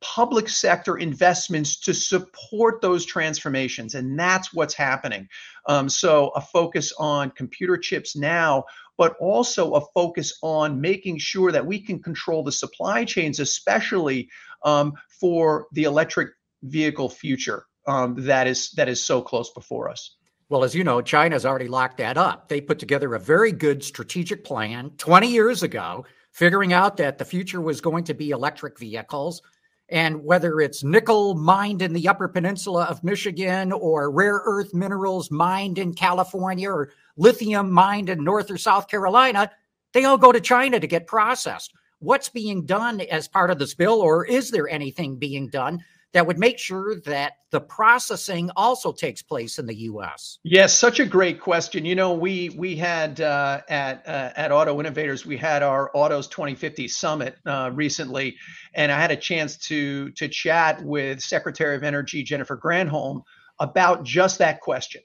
public 0.00 0.48
sector 0.48 0.96
investments 0.96 1.78
to 1.78 1.92
support 1.92 2.80
those 2.80 3.04
transformations. 3.04 3.94
And 3.94 4.18
that's 4.18 4.52
what's 4.52 4.74
happening. 4.74 5.28
Um, 5.66 5.88
so, 5.88 6.28
a 6.30 6.40
focus 6.40 6.92
on 6.98 7.30
computer 7.32 7.76
chips 7.76 8.16
now, 8.16 8.64
but 8.96 9.14
also 9.20 9.74
a 9.74 9.82
focus 9.92 10.38
on 10.42 10.80
making 10.80 11.18
sure 11.18 11.52
that 11.52 11.66
we 11.66 11.80
can 11.80 12.02
control 12.02 12.42
the 12.42 12.52
supply 12.52 13.04
chains, 13.04 13.40
especially 13.40 14.28
um, 14.64 14.94
for 15.20 15.66
the 15.72 15.84
electric 15.84 16.30
vehicle 16.62 17.08
future 17.08 17.64
um, 17.86 18.14
that 18.18 18.46
is 18.46 18.70
that 18.72 18.88
is 18.88 19.02
so 19.02 19.22
close 19.22 19.50
before 19.50 19.88
us. 19.88 20.16
Well, 20.50 20.64
as 20.64 20.74
you 20.74 20.82
know, 20.82 21.00
China's 21.00 21.46
already 21.46 21.68
locked 21.68 21.98
that 21.98 22.18
up. 22.18 22.48
They 22.48 22.60
put 22.60 22.80
together 22.80 23.14
a 23.14 23.20
very 23.20 23.52
good 23.52 23.84
strategic 23.84 24.42
plan 24.42 24.90
20 24.98 25.28
years 25.28 25.62
ago, 25.62 26.04
figuring 26.32 26.72
out 26.72 26.96
that 26.96 27.18
the 27.18 27.24
future 27.24 27.60
was 27.60 27.80
going 27.80 28.02
to 28.04 28.14
be 28.14 28.30
electric 28.30 28.76
vehicles. 28.76 29.42
And 29.90 30.24
whether 30.24 30.60
it's 30.60 30.82
nickel 30.82 31.36
mined 31.36 31.82
in 31.82 31.92
the 31.92 32.08
Upper 32.08 32.26
Peninsula 32.26 32.86
of 32.86 33.04
Michigan, 33.04 33.70
or 33.70 34.10
rare 34.10 34.42
earth 34.44 34.74
minerals 34.74 35.30
mined 35.30 35.78
in 35.78 35.94
California, 35.94 36.68
or 36.68 36.90
lithium 37.16 37.70
mined 37.70 38.08
in 38.08 38.24
North 38.24 38.50
or 38.50 38.58
South 38.58 38.88
Carolina, 38.88 39.52
they 39.92 40.04
all 40.04 40.18
go 40.18 40.32
to 40.32 40.40
China 40.40 40.80
to 40.80 40.86
get 40.88 41.06
processed. 41.06 41.72
what's 42.00 42.28
being 42.28 42.64
done 42.66 43.00
as 43.02 43.28
part 43.28 43.50
of 43.50 43.58
this 43.60 43.74
bill, 43.74 44.00
or 44.00 44.24
is 44.24 44.50
there 44.50 44.68
anything 44.68 45.16
being 45.16 45.48
done 45.48 45.78
that 46.12 46.26
would 46.26 46.38
make 46.38 46.58
sure 46.58 47.00
that 47.02 47.34
the 47.50 47.60
processing 47.60 48.50
also 48.56 48.92
takes 48.92 49.22
place 49.22 49.58
in 49.58 49.66
the 49.66 49.74
U.S.? 49.74 50.38
Yes, 50.42 50.76
such 50.76 51.00
a 51.00 51.06
great 51.06 51.40
question. 51.40 51.84
You 51.84 51.94
know, 51.94 52.14
we 52.14 52.50
we 52.50 52.76
had 52.76 53.20
uh, 53.20 53.60
at 53.68 54.06
uh, 54.06 54.30
at 54.36 54.52
Auto 54.52 54.80
Innovators 54.80 55.24
we 55.24 55.36
had 55.36 55.62
our 55.62 55.90
Autos 55.94 56.26
2050 56.28 56.88
Summit 56.88 57.36
uh, 57.46 57.70
recently, 57.72 58.36
and 58.74 58.90
I 58.90 59.00
had 59.00 59.10
a 59.10 59.16
chance 59.16 59.56
to 59.68 60.10
to 60.12 60.28
chat 60.28 60.82
with 60.82 61.20
Secretary 61.20 61.76
of 61.76 61.82
Energy 61.82 62.22
Jennifer 62.22 62.56
Granholm 62.56 63.22
about 63.58 64.04
just 64.04 64.38
that 64.38 64.60
question. 64.60 65.02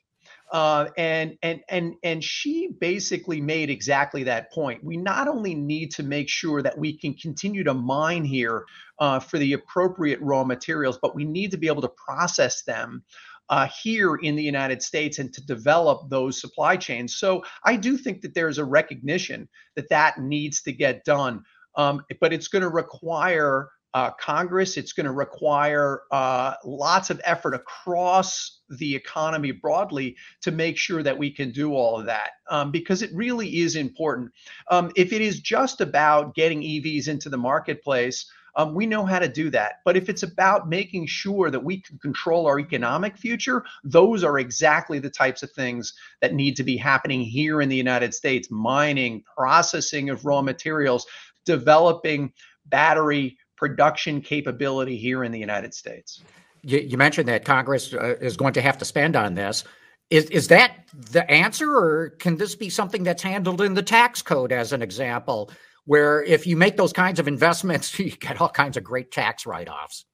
Uh, 0.51 0.89
and 0.95 1.37
and 1.41 1.61
and 1.69 1.95
and 2.03 2.23
she 2.23 2.69
basically 2.79 3.41
made 3.41 3.69
exactly 3.69 4.23
that 4.23 4.51
point. 4.51 4.83
We 4.83 4.95
not 4.95 5.27
only 5.27 5.55
need 5.55 5.91
to 5.93 6.03
make 6.03 6.29
sure 6.29 6.61
that 6.61 6.77
we 6.77 6.95
can 6.97 7.15
continue 7.15 7.63
to 7.63 7.73
mine 7.73 8.23
here 8.23 8.65
uh, 8.99 9.19
for 9.19 9.39
the 9.39 9.53
appropriate 9.53 10.19
raw 10.21 10.43
materials, 10.43 10.99
but 11.01 11.15
we 11.15 11.25
need 11.25 11.49
to 11.51 11.57
be 11.57 11.67
able 11.67 11.81
to 11.81 11.89
process 11.89 12.61
them 12.61 13.03
uh, 13.49 13.67
here 13.67 14.15
in 14.15 14.35
the 14.35 14.43
United 14.43 14.81
States 14.81 15.19
and 15.19 15.33
to 15.33 15.45
develop 15.45 16.09
those 16.09 16.39
supply 16.39 16.77
chains. 16.77 17.15
So 17.17 17.43
I 17.63 17.75
do 17.75 17.97
think 17.97 18.21
that 18.21 18.33
there's 18.33 18.57
a 18.57 18.65
recognition 18.65 19.47
that 19.75 19.89
that 19.89 20.19
needs 20.19 20.61
to 20.63 20.71
get 20.71 21.05
done, 21.05 21.43
um, 21.75 22.03
but 22.21 22.33
it's 22.33 22.47
going 22.47 22.63
to 22.63 22.69
require 22.69 23.69
uh, 23.95 24.11
Congress. 24.19 24.75
It's 24.75 24.91
going 24.91 25.05
to 25.05 25.13
require 25.13 26.01
uh, 26.11 26.55
lots 26.65 27.09
of 27.09 27.21
effort 27.23 27.53
across 27.53 28.59
the 28.69 28.93
economy 28.93 29.51
broadly 29.51 30.17
to 30.41 30.51
make 30.51 30.77
sure 30.77 31.01
that 31.01 31.17
we 31.17 31.31
can 31.31 31.49
do 31.51 31.73
all 31.73 31.97
of 31.97 32.05
that 32.05 32.31
um, 32.49 32.71
because 32.71 33.01
it 33.01 33.09
really 33.13 33.61
is 33.61 33.77
important. 33.77 34.31
Um, 34.69 34.91
if 34.97 35.13
it 35.13 35.21
is 35.21 35.39
just 35.39 35.79
about 35.79 36.35
getting 36.35 36.61
EVs 36.61 37.07
into 37.07 37.29
the 37.29 37.37
marketplace, 37.37 38.29
um, 38.57 38.73
we 38.73 38.85
know 38.85 39.05
how 39.05 39.19
to 39.19 39.29
do 39.29 39.49
that. 39.51 39.75
But 39.85 39.95
if 39.95 40.09
it's 40.09 40.23
about 40.23 40.67
making 40.67 41.07
sure 41.07 41.49
that 41.49 41.63
we 41.63 41.79
can 41.79 41.97
control 41.99 42.47
our 42.47 42.59
economic 42.59 43.15
future, 43.15 43.63
those 43.85 44.25
are 44.25 44.39
exactly 44.39 44.99
the 44.99 45.09
types 45.09 45.41
of 45.41 45.51
things 45.51 45.93
that 46.19 46.33
need 46.33 46.57
to 46.57 46.63
be 46.63 46.75
happening 46.75 47.21
here 47.21 47.61
in 47.61 47.69
the 47.69 47.75
United 47.77 48.13
States 48.13 48.51
mining, 48.51 49.23
processing 49.37 50.09
of 50.09 50.25
raw 50.25 50.41
materials, 50.41 51.05
developing 51.45 52.33
battery 52.65 53.37
production 53.57 54.21
capability 54.21 54.97
here 54.97 55.23
in 55.23 55.31
the 55.31 55.39
United 55.39 55.73
States. 55.73 56.21
You, 56.61 56.79
you 56.79 56.97
mentioned 56.97 57.27
that 57.29 57.45
Congress 57.45 57.93
uh, 57.93 58.15
is 58.19 58.37
going 58.37 58.53
to 58.53 58.61
have 58.61 58.77
to 58.79 58.85
spend 58.85 59.15
on 59.15 59.35
this. 59.35 59.63
Is, 60.09 60.25
is 60.25 60.47
that 60.49 60.85
the 60.93 61.29
answer, 61.29 61.75
or 61.75 62.09
can 62.19 62.37
this 62.37 62.55
be 62.55 62.69
something 62.69 63.03
that's 63.03 63.23
handled 63.23 63.61
in 63.61 63.73
the 63.73 63.81
tax 63.81 64.21
code, 64.21 64.51
as 64.51 64.71
an 64.71 64.81
example, 64.81 65.51
where 65.85 66.23
if 66.23 66.45
you 66.45 66.57
make 66.57 66.77
those 66.77 66.93
kinds 66.93 67.19
of 67.19 67.27
investments, 67.27 67.97
you 67.99 68.11
get 68.11 68.39
all 68.39 68.49
kinds 68.49 68.77
of 68.77 68.83
great 68.83 69.11
tax 69.11 69.45
write 69.45 69.69
offs? 69.69 70.05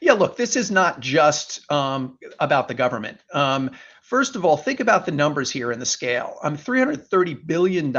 Yeah, 0.00 0.12
look, 0.12 0.36
this 0.36 0.54
is 0.54 0.70
not 0.70 1.00
just 1.00 1.70
um, 1.72 2.18
about 2.40 2.68
the 2.68 2.74
government. 2.74 3.18
Um, 3.32 3.70
first 4.02 4.36
of 4.36 4.44
all, 4.44 4.56
think 4.56 4.80
about 4.80 5.06
the 5.06 5.12
numbers 5.12 5.50
here 5.50 5.70
and 5.70 5.80
the 5.80 5.86
scale. 5.86 6.36
I'm 6.42 6.52
um, 6.52 6.58
$330 6.58 7.46
billion 7.46 7.96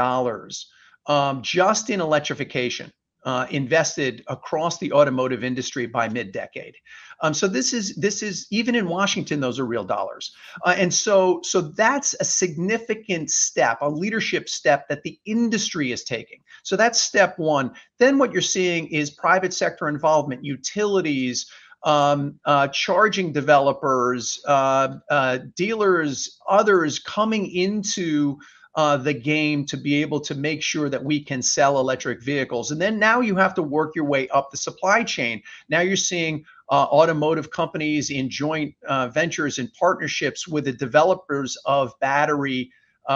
um, 1.06 1.42
just 1.42 1.90
in 1.90 2.00
electrification 2.00 2.92
uh, 3.24 3.46
invested 3.50 4.22
across 4.28 4.78
the 4.78 4.92
automotive 4.92 5.42
industry 5.42 5.86
by 5.86 6.08
mid-decade. 6.08 6.74
Um, 7.22 7.32
so 7.32 7.48
this 7.48 7.72
is 7.72 7.94
this 7.96 8.22
is 8.22 8.46
even 8.50 8.74
in 8.74 8.88
Washington, 8.88 9.40
those 9.40 9.58
are 9.58 9.66
real 9.66 9.84
dollars, 9.84 10.32
uh, 10.64 10.74
and 10.76 10.92
so 10.92 11.40
so 11.42 11.60
that's 11.60 12.14
a 12.20 12.24
significant 12.24 13.30
step, 13.30 13.78
a 13.80 13.88
leadership 13.88 14.48
step 14.48 14.88
that 14.88 15.02
the 15.02 15.18
industry 15.24 15.92
is 15.92 16.04
taking. 16.04 16.40
So 16.62 16.76
that's 16.76 17.00
step 17.00 17.38
one. 17.38 17.72
Then 17.98 18.18
what 18.18 18.32
you're 18.32 18.42
seeing 18.42 18.88
is 18.88 19.10
private 19.10 19.54
sector 19.54 19.88
involvement, 19.88 20.44
utilities. 20.44 21.50
Um, 21.86 22.40
uh, 22.46 22.68
charging 22.68 23.30
developers, 23.30 24.40
uh, 24.48 24.88
uh, 25.10 25.40
dealers, 25.54 26.40
others 26.48 26.98
coming 26.98 27.46
into 27.50 28.38
uh, 28.76 28.96
the 28.96 29.14
game 29.14 29.64
to 29.66 29.76
be 29.76 30.00
able 30.02 30.20
to 30.20 30.34
make 30.34 30.62
sure 30.62 30.88
that 30.88 31.02
we 31.02 31.22
can 31.22 31.40
sell 31.40 31.78
electric 31.78 32.22
vehicles. 32.22 32.70
And 32.70 32.80
then 32.80 32.98
now 32.98 33.20
you 33.20 33.36
have 33.36 33.54
to 33.54 33.62
work 33.62 33.94
your 33.94 34.04
way 34.04 34.28
up 34.28 34.50
the 34.50 34.56
supply 34.56 35.04
chain. 35.04 35.42
Now 35.68 35.80
you're 35.80 35.96
seeing 35.96 36.44
uh, 36.70 36.84
automotive 36.84 37.50
companies 37.50 38.10
in 38.10 38.28
joint 38.28 38.74
uh, 38.88 39.08
ventures 39.08 39.58
and 39.58 39.72
partnerships 39.74 40.48
with 40.48 40.64
the 40.64 40.72
developers 40.72 41.56
of 41.66 41.92
battery, 42.00 42.70
uh, 43.08 43.12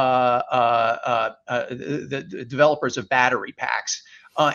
uh, 0.51 1.33
uh, 1.49 1.67
the, 1.71 2.27
the, 2.31 2.45
developers 2.45 2.97
of 2.97 3.09
battery 3.09 3.53
packs. 3.53 4.03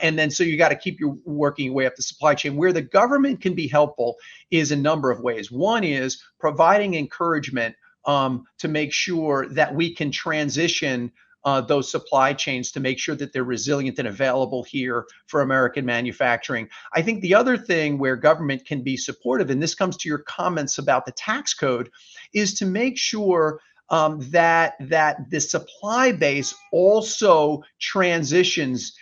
and 0.01 0.17
then 0.17 0.29
so 0.29 0.43
you 0.43 0.57
got 0.57 0.69
to 0.69 0.75
keep 0.75 0.99
your 0.99 1.17
working 1.25 1.73
way 1.73 1.85
up 1.85 1.95
the 1.95 2.03
supply 2.03 2.33
chain. 2.33 2.55
Where 2.55 2.71
the 2.71 2.81
government 2.81 3.41
can 3.41 3.55
be 3.55 3.67
helpful 3.67 4.15
is 4.51 4.71
a 4.71 4.77
number 4.77 5.11
of 5.11 5.19
ways. 5.19 5.51
One 5.51 5.83
is 5.83 6.23
providing 6.39 6.93
encouragement 6.93 7.75
um, 8.05 8.45
to 8.59 8.67
make 8.67 8.91
sure 8.91 9.47
that 9.49 9.73
we 9.73 9.93
can 9.93 10.11
transition 10.11 11.11
uh, 11.45 11.61
those 11.61 11.91
supply 11.91 12.33
chains 12.33 12.71
to 12.71 12.79
make 12.79 12.97
sure 12.97 13.15
that 13.15 13.33
they're 13.33 13.43
resilient 13.43 13.99
and 13.99 14.07
available 14.07 14.63
here 14.63 15.05
for 15.27 15.41
American 15.41 15.85
manufacturing. 15.85 16.69
I 16.93 17.01
think 17.01 17.21
the 17.21 17.35
other 17.35 17.57
thing 17.57 17.97
where 17.97 18.15
government 18.15 18.65
can 18.65 18.81
be 18.81 18.95
supportive, 18.95 19.49
and 19.49 19.61
this 19.61 19.75
comes 19.75 19.97
to 19.97 20.09
your 20.09 20.19
comments 20.19 20.77
about 20.77 21.05
the 21.05 21.11
tax 21.11 21.53
code, 21.53 21.89
is 22.33 22.53
to 22.55 22.65
make 22.65 22.97
sure 22.97 23.59
um, 23.89 24.19
that 24.31 24.75
that 24.79 25.29
the 25.29 25.41
supply 25.41 26.11
base 26.13 26.55
also 26.71 27.61
transitions 27.79 28.93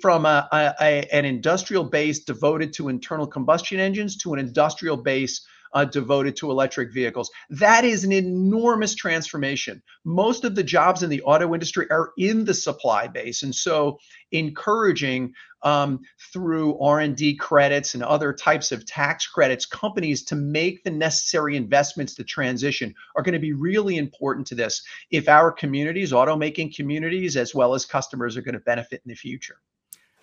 from 0.00 0.26
a, 0.26 0.48
a, 0.52 0.74
a, 0.80 1.08
an 1.12 1.24
industrial 1.24 1.84
base 1.84 2.20
devoted 2.20 2.72
to 2.74 2.88
internal 2.88 3.26
combustion 3.26 3.80
engines 3.80 4.16
to 4.16 4.32
an 4.32 4.38
industrial 4.38 4.96
base 4.96 5.46
uh, 5.74 5.84
devoted 5.84 6.36
to 6.36 6.50
electric 6.50 6.92
vehicles. 6.92 7.30
That 7.50 7.84
is 7.84 8.04
an 8.04 8.12
enormous 8.12 8.94
transformation. 8.94 9.82
Most 10.04 10.44
of 10.44 10.54
the 10.54 10.62
jobs 10.62 11.02
in 11.02 11.10
the 11.10 11.22
auto 11.22 11.54
industry 11.54 11.86
are 11.90 12.12
in 12.18 12.44
the 12.44 12.54
supply 12.54 13.08
base, 13.08 13.42
and 13.42 13.54
so 13.54 13.98
encouraging 14.32 15.32
um, 15.62 16.00
through 16.32 16.78
R&D 16.80 17.36
credits 17.36 17.94
and 17.94 18.02
other 18.02 18.32
types 18.32 18.72
of 18.72 18.84
tax 18.84 19.26
credits 19.26 19.66
companies 19.66 20.24
to 20.24 20.34
make 20.34 20.82
the 20.82 20.90
necessary 20.90 21.56
investments 21.56 22.14
to 22.16 22.24
transition 22.24 22.94
are 23.16 23.22
going 23.22 23.34
to 23.34 23.38
be 23.38 23.52
really 23.52 23.96
important 23.96 24.46
to 24.48 24.54
this 24.54 24.82
if 25.10 25.28
our 25.28 25.52
communities 25.52 26.12
automaking 26.12 26.74
communities 26.74 27.36
as 27.36 27.54
well 27.54 27.74
as 27.74 27.86
customers 27.86 28.36
are 28.36 28.42
going 28.42 28.54
to 28.54 28.60
benefit 28.60 29.02
in 29.04 29.08
the 29.08 29.14
future 29.14 29.58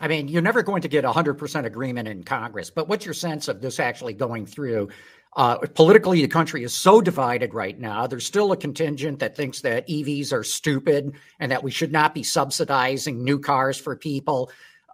I 0.02 0.08
mean, 0.08 0.30
you're 0.30 0.42
never 0.42 0.64
going 0.64 0.82
to 0.84 0.88
get 0.88 1.04
100% 1.04 1.66
agreement 1.66 2.08
in 2.08 2.24
Congress, 2.24 2.70
but 2.70 2.88
what's 2.88 3.04
your 3.04 3.14
sense 3.14 3.50
of 3.50 3.60
this 3.62 3.82
actually 3.82 4.14
going 4.14 4.46
through? 4.46 4.88
Uh, 5.36 5.58
politically, 5.76 6.22
the 6.22 6.28
country 6.28 6.64
is 6.64 6.74
so 6.74 7.02
divided 7.02 7.54
right 7.54 7.80
now. 7.80 8.08
There's 8.08 8.26
still 8.26 8.52
a 8.52 8.58
contingent 8.58 9.20
that 9.20 9.36
thinks 9.36 9.62
that 9.62 9.88
EVs 9.88 10.34
are 10.34 10.44
stupid 10.44 11.14
and 11.40 11.52
that 11.52 11.64
we 11.64 11.72
should 11.72 11.92
not 11.92 12.16
be 12.16 12.24
subsidizing 12.24 13.24
new 13.24 13.40
cars 13.40 13.78
for 13.78 13.96
people. 13.96 14.52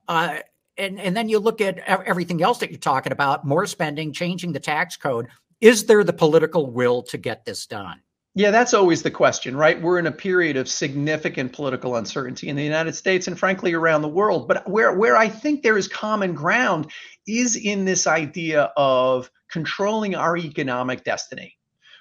Uh, 0.07 0.39
and, 0.77 0.99
and 0.99 1.15
then 1.15 1.29
you 1.29 1.39
look 1.39 1.61
at 1.61 1.79
everything 1.79 2.43
else 2.43 2.57
that 2.59 2.69
you're 2.69 2.79
talking 2.79 3.13
about 3.13 3.45
more 3.45 3.65
spending, 3.65 4.11
changing 4.11 4.51
the 4.51 4.59
tax 4.59 4.97
code. 4.97 5.27
Is 5.61 5.85
there 5.85 6.03
the 6.03 6.13
political 6.13 6.69
will 6.69 7.01
to 7.03 7.17
get 7.17 7.45
this 7.45 7.65
done? 7.65 8.01
Yeah, 8.37 8.51
that's 8.51 8.73
always 8.73 9.01
the 9.01 9.11
question, 9.11 9.55
right? 9.55 9.81
We're 9.81 9.97
in 9.97 10.07
a 10.07 10.11
period 10.11 10.57
of 10.57 10.67
significant 10.67 11.53
political 11.53 11.95
uncertainty 11.95 12.49
in 12.49 12.57
the 12.57 12.63
United 12.63 12.93
States 12.93 13.27
and 13.27 13.39
frankly 13.39 13.71
around 13.71 14.01
the 14.01 14.09
world. 14.09 14.49
But 14.49 14.69
where 14.69 14.91
where 14.93 15.15
I 15.15 15.29
think 15.29 15.63
there 15.63 15.77
is 15.77 15.87
common 15.87 16.33
ground 16.33 16.91
is 17.25 17.55
in 17.55 17.85
this 17.85 18.07
idea 18.07 18.73
of 18.75 19.31
controlling 19.49 20.15
our 20.15 20.35
economic 20.35 21.05
destiny, 21.05 21.57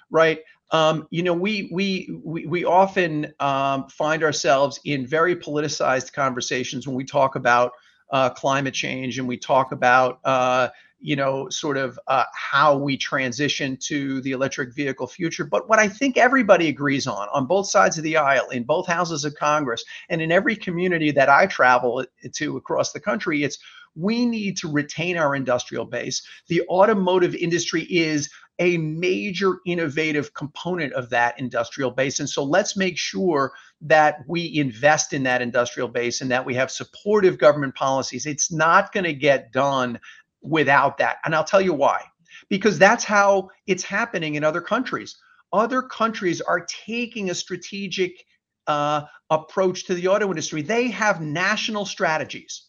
right? 0.09 0.39
Um, 0.71 1.07
you 1.09 1.23
know, 1.23 1.33
we 1.33 1.69
we 1.71 2.19
we, 2.21 2.45
we 2.45 2.65
often 2.65 3.33
um, 3.39 3.87
find 3.87 4.21
ourselves 4.21 4.77
in 4.83 5.07
very 5.07 5.37
politicized 5.37 6.11
conversations 6.11 6.85
when 6.85 6.97
we 6.97 7.05
talk 7.05 7.37
about 7.37 7.71
uh, 8.11 8.29
climate 8.29 8.73
change 8.73 9.19
and 9.19 9.27
we 9.27 9.37
talk 9.37 9.71
about 9.71 10.19
uh, 10.25 10.67
you 11.05 11.15
know, 11.15 11.47
sort 11.49 11.77
of 11.77 11.99
uh, 12.07 12.23
how 12.33 12.75
we 12.75 12.97
transition 12.97 13.77
to 13.77 14.21
the 14.21 14.31
electric 14.31 14.73
vehicle 14.73 15.05
future. 15.05 15.45
But 15.45 15.69
what 15.69 15.77
I 15.77 15.87
think 15.87 16.17
everybody 16.17 16.67
agrees 16.67 17.05
on, 17.05 17.27
on 17.31 17.45
both 17.45 17.69
sides 17.69 17.99
of 17.99 18.03
the 18.03 18.17
aisle, 18.17 18.49
in 18.49 18.63
both 18.63 18.87
houses 18.87 19.23
of 19.23 19.35
Congress, 19.35 19.85
and 20.09 20.19
in 20.19 20.31
every 20.31 20.55
community 20.55 21.11
that 21.11 21.29
I 21.29 21.45
travel 21.45 22.03
to 22.33 22.57
across 22.57 22.91
the 22.91 22.99
country, 22.99 23.43
it's 23.43 23.59
we 23.93 24.25
need 24.25 24.57
to 24.57 24.71
retain 24.71 25.15
our 25.15 25.35
industrial 25.35 25.85
base. 25.85 26.23
The 26.47 26.63
automotive 26.69 27.35
industry 27.35 27.83
is 27.83 28.27
a 28.57 28.77
major 28.77 29.57
innovative 29.65 30.33
component 30.33 30.93
of 30.93 31.09
that 31.09 31.39
industrial 31.39 31.91
base. 31.91 32.19
And 32.19 32.29
so 32.29 32.43
let's 32.43 32.75
make 32.75 32.97
sure 32.97 33.53
that 33.81 34.19
we 34.27 34.57
invest 34.57 35.13
in 35.13 35.23
that 35.23 35.41
industrial 35.41 35.89
base 35.89 36.21
and 36.21 36.31
that 36.31 36.45
we 36.45 36.55
have 36.55 36.71
supportive 36.71 37.37
government 37.37 37.75
policies. 37.75 38.25
It's 38.25 38.51
not 38.51 38.91
going 38.91 39.03
to 39.03 39.13
get 39.13 39.51
done 39.51 39.99
without 40.47 40.97
that. 40.97 41.17
And 41.25 41.35
I'll 41.35 41.43
tell 41.43 41.61
you 41.61 41.73
why. 41.73 42.03
Because 42.49 42.77
that's 42.77 43.03
how 43.03 43.49
it's 43.65 43.83
happening 43.83 44.35
in 44.35 44.43
other 44.43 44.61
countries. 44.61 45.17
Other 45.53 45.81
countries 45.81 46.41
are 46.41 46.65
taking 46.85 47.29
a 47.29 47.35
strategic 47.35 48.25
uh, 48.67 49.03
approach 49.29 49.85
to 49.85 49.93
the 49.93 50.07
auto 50.07 50.29
industry. 50.29 50.61
They 50.61 50.89
have 50.89 51.21
national 51.21 51.85
strategies 51.85 52.67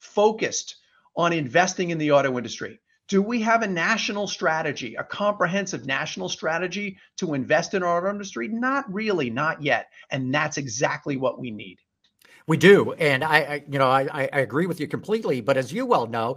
focused 0.00 0.76
on 1.16 1.32
investing 1.32 1.90
in 1.90 1.98
the 1.98 2.12
auto 2.12 2.36
industry. 2.36 2.80
Do 3.08 3.22
we 3.22 3.40
have 3.42 3.62
a 3.62 3.68
national 3.68 4.26
strategy, 4.26 4.96
a 4.96 5.04
comprehensive 5.04 5.86
national 5.86 6.28
strategy 6.28 6.98
to 7.18 7.34
invest 7.34 7.74
in 7.74 7.82
our 7.82 7.98
auto 7.98 8.10
industry? 8.10 8.48
Not 8.48 8.92
really, 8.92 9.30
not 9.30 9.62
yet. 9.62 9.88
And 10.10 10.34
that's 10.34 10.56
exactly 10.56 11.16
what 11.16 11.38
we 11.38 11.50
need. 11.50 11.78
We 12.48 12.56
do, 12.56 12.92
and 12.92 13.24
I, 13.24 13.38
I 13.38 13.64
you 13.68 13.78
know, 13.78 13.88
I, 13.88 14.28
I 14.32 14.38
agree 14.38 14.66
with 14.66 14.78
you 14.78 14.86
completely. 14.86 15.40
But 15.40 15.56
as 15.56 15.72
you 15.72 15.84
well 15.84 16.06
know, 16.06 16.36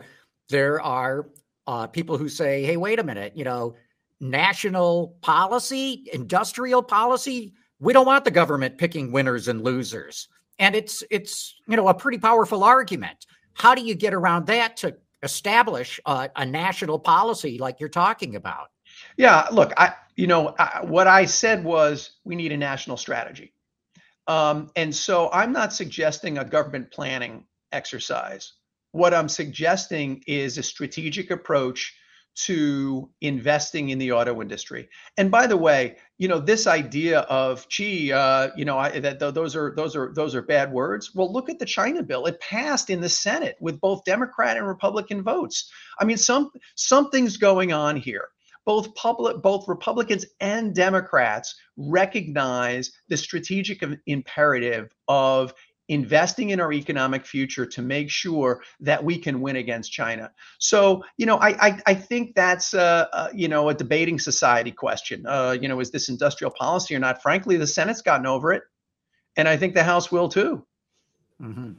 there 0.49 0.81
are 0.81 1.29
uh, 1.67 1.87
people 1.87 2.17
who 2.17 2.27
say, 2.29 2.63
"Hey, 2.63 2.77
wait 2.77 2.99
a 2.99 3.03
minute, 3.03 3.33
you 3.35 3.43
know, 3.43 3.75
national 4.19 5.15
policy, 5.21 6.07
industrial 6.11 6.83
policy, 6.83 7.53
we 7.79 7.93
don't 7.93 8.05
want 8.05 8.25
the 8.25 8.31
government 8.31 8.77
picking 8.77 9.11
winners 9.11 9.47
and 9.47 9.63
losers." 9.63 10.27
And 10.57 10.75
it's 10.75 11.03
it's 11.09 11.55
you 11.67 11.77
know 11.77 11.87
a 11.87 11.93
pretty 11.93 12.17
powerful 12.17 12.63
argument. 12.63 13.25
How 13.53 13.75
do 13.75 13.81
you 13.81 13.95
get 13.95 14.13
around 14.13 14.47
that 14.47 14.77
to 14.77 14.95
establish 15.23 15.99
a, 16.05 16.45
national 16.45 16.99
policy 16.99 17.57
like 17.57 17.79
you're 17.79 17.89
talking 17.89 18.35
about? 18.35 18.67
Yeah, 19.17 19.47
look, 19.51 19.73
I 19.77 19.93
you 20.15 20.27
know 20.27 20.55
I, 20.57 20.81
what 20.83 21.07
I 21.07 21.25
said 21.25 21.63
was 21.63 22.17
we 22.23 22.35
need 22.35 22.51
a 22.51 22.57
national 22.57 22.97
strategy, 22.97 23.53
um, 24.27 24.69
and 24.75 24.93
so 24.93 25.29
I'm 25.31 25.51
not 25.51 25.73
suggesting 25.73 26.37
a 26.37 26.45
government 26.45 26.91
planning 26.91 27.45
exercise. 27.71 28.53
What 28.91 29.13
I'm 29.13 29.29
suggesting 29.29 30.23
is 30.27 30.57
a 30.57 30.63
strategic 30.63 31.31
approach 31.31 31.93
to 32.35 33.09
investing 33.19 33.89
in 33.89 33.97
the 33.97 34.13
auto 34.13 34.41
industry. 34.41 34.89
And 35.17 35.29
by 35.29 35.45
the 35.47 35.57
way, 35.57 35.97
you 36.17 36.27
know 36.27 36.39
this 36.39 36.67
idea 36.67 37.21
of 37.21 37.67
gee, 37.67 38.13
uh, 38.13 38.49
you 38.55 38.65
know 38.65 38.77
I, 38.77 38.99
that 38.99 39.19
th- 39.19 39.33
those 39.33 39.55
are 39.55 39.73
those 39.75 39.95
are 39.95 40.13
those 40.13 40.35
are 40.35 40.41
bad 40.41 40.71
words. 40.71 41.13
Well, 41.13 41.31
look 41.31 41.49
at 41.49 41.59
the 41.59 41.65
China 41.65 42.01
bill. 42.01 42.25
It 42.27 42.39
passed 42.39 42.89
in 42.89 43.01
the 43.01 43.09
Senate 43.09 43.57
with 43.59 43.81
both 43.81 44.05
Democrat 44.05 44.57
and 44.57 44.67
Republican 44.67 45.21
votes. 45.21 45.69
I 45.99 46.05
mean, 46.05 46.17
some 46.17 46.51
something's 46.75 47.37
going 47.37 47.73
on 47.73 47.97
here. 47.97 48.29
Both 48.65 48.93
public, 48.95 49.41
both 49.41 49.67
Republicans 49.67 50.25
and 50.39 50.75
Democrats 50.75 51.55
recognize 51.75 52.91
the 53.07 53.17
strategic 53.17 53.83
imperative 54.05 54.93
of 55.07 55.53
investing 55.89 56.51
in 56.51 56.61
our 56.61 56.71
economic 56.71 57.25
future 57.25 57.65
to 57.65 57.81
make 57.81 58.09
sure 58.09 58.61
that 58.79 59.03
we 59.03 59.17
can 59.17 59.41
win 59.41 59.57
against 59.57 59.91
China. 59.91 60.31
So, 60.59 61.03
you 61.17 61.25
know, 61.25 61.37
I 61.37 61.49
I, 61.67 61.81
I 61.87 61.93
think 61.93 62.35
that's 62.35 62.73
uh, 62.73 63.29
you 63.33 63.47
know 63.47 63.69
a 63.69 63.73
debating 63.73 64.19
society 64.19 64.71
question. 64.71 65.25
Uh, 65.27 65.57
you 65.59 65.67
know, 65.67 65.79
is 65.81 65.91
this 65.91 66.07
industrial 66.07 66.51
policy 66.51 66.95
or 66.95 66.99
not? 66.99 67.21
Frankly, 67.21 67.57
the 67.57 67.67
Senate's 67.67 68.01
gotten 68.01 68.25
over 68.25 68.53
it, 68.53 68.63
and 69.35 69.47
I 69.47 69.57
think 69.57 69.73
the 69.73 69.83
House 69.83 70.11
will 70.11 70.29
too. 70.29 70.65
Mm-hmm. 71.41 71.71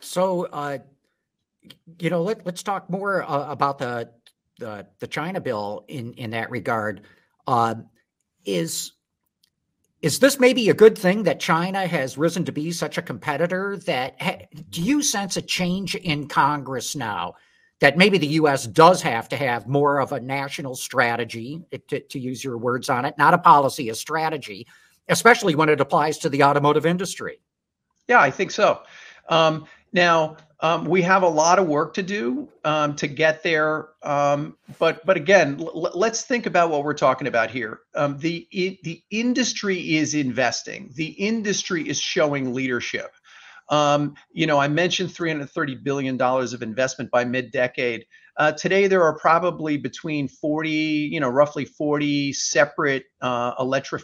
So, 0.00 0.46
uh, 0.52 0.78
you 1.98 2.10
know, 2.10 2.22
let, 2.22 2.44
let's 2.46 2.62
talk 2.62 2.88
more 2.88 3.22
uh, 3.22 3.50
about 3.50 3.78
the, 3.78 4.10
the 4.58 4.86
the 4.98 5.06
China 5.06 5.40
bill 5.40 5.84
in 5.88 6.12
in 6.14 6.30
that 6.30 6.50
regard. 6.50 7.02
Uh, 7.46 7.76
is 8.44 8.92
is 10.00 10.20
this 10.20 10.38
maybe 10.38 10.68
a 10.68 10.74
good 10.74 10.96
thing 10.96 11.24
that 11.24 11.40
China 11.40 11.86
has 11.86 12.16
risen 12.16 12.44
to 12.44 12.52
be 12.52 12.70
such 12.70 12.98
a 12.98 13.02
competitor? 13.02 13.76
That 13.86 14.48
do 14.70 14.82
you 14.82 15.02
sense 15.02 15.36
a 15.36 15.42
change 15.42 15.94
in 15.96 16.28
Congress 16.28 16.94
now? 16.94 17.34
That 17.80 17.96
maybe 17.96 18.18
the 18.18 18.26
U.S. 18.26 18.66
does 18.66 19.02
have 19.02 19.28
to 19.28 19.36
have 19.36 19.68
more 19.68 20.00
of 20.00 20.12
a 20.12 20.20
national 20.20 20.74
strategy, 20.74 21.62
to, 21.88 22.00
to 22.00 22.18
use 22.18 22.42
your 22.42 22.58
words 22.58 22.88
on 22.88 23.04
it, 23.04 23.16
not 23.18 23.34
a 23.34 23.38
policy, 23.38 23.88
a 23.88 23.94
strategy, 23.94 24.66
especially 25.08 25.54
when 25.54 25.68
it 25.68 25.80
applies 25.80 26.18
to 26.18 26.28
the 26.28 26.42
automotive 26.42 26.86
industry. 26.86 27.40
Yeah, 28.08 28.20
I 28.20 28.30
think 28.30 28.50
so. 28.50 28.82
Um, 29.28 29.66
now, 29.92 30.36
um, 30.60 30.86
we 30.86 31.02
have 31.02 31.22
a 31.22 31.28
lot 31.28 31.58
of 31.58 31.68
work 31.68 31.94
to 31.94 32.02
do 32.02 32.48
um, 32.64 32.96
to 32.96 33.06
get 33.06 33.42
there, 33.44 33.90
um, 34.02 34.56
but 34.78 35.04
but 35.06 35.16
again, 35.16 35.56
l- 35.60 35.92
let's 35.94 36.22
think 36.22 36.46
about 36.46 36.70
what 36.70 36.82
we're 36.84 36.94
talking 36.94 37.28
about 37.28 37.50
here. 37.50 37.80
Um, 37.94 38.18
the 38.18 38.46
I- 38.52 38.78
the 38.82 39.02
industry 39.10 39.96
is 39.96 40.14
investing. 40.14 40.90
The 40.94 41.06
industry 41.06 41.88
is 41.88 42.00
showing 42.00 42.54
leadership. 42.54 43.12
Um, 43.68 44.14
you 44.32 44.46
know, 44.46 44.58
I 44.58 44.66
mentioned 44.66 45.12
330 45.14 45.76
billion 45.76 46.16
dollars 46.16 46.52
of 46.52 46.62
investment 46.62 47.10
by 47.10 47.24
mid-decade. 47.24 48.06
Uh, 48.36 48.52
today, 48.52 48.86
there 48.88 49.02
are 49.02 49.18
probably 49.18 49.76
between 49.76 50.26
40, 50.26 50.70
you 50.70 51.20
know, 51.20 51.28
roughly 51.28 51.66
40 51.66 52.32
separate 52.32 53.04
uh, 53.20 53.52
electric 53.60 54.02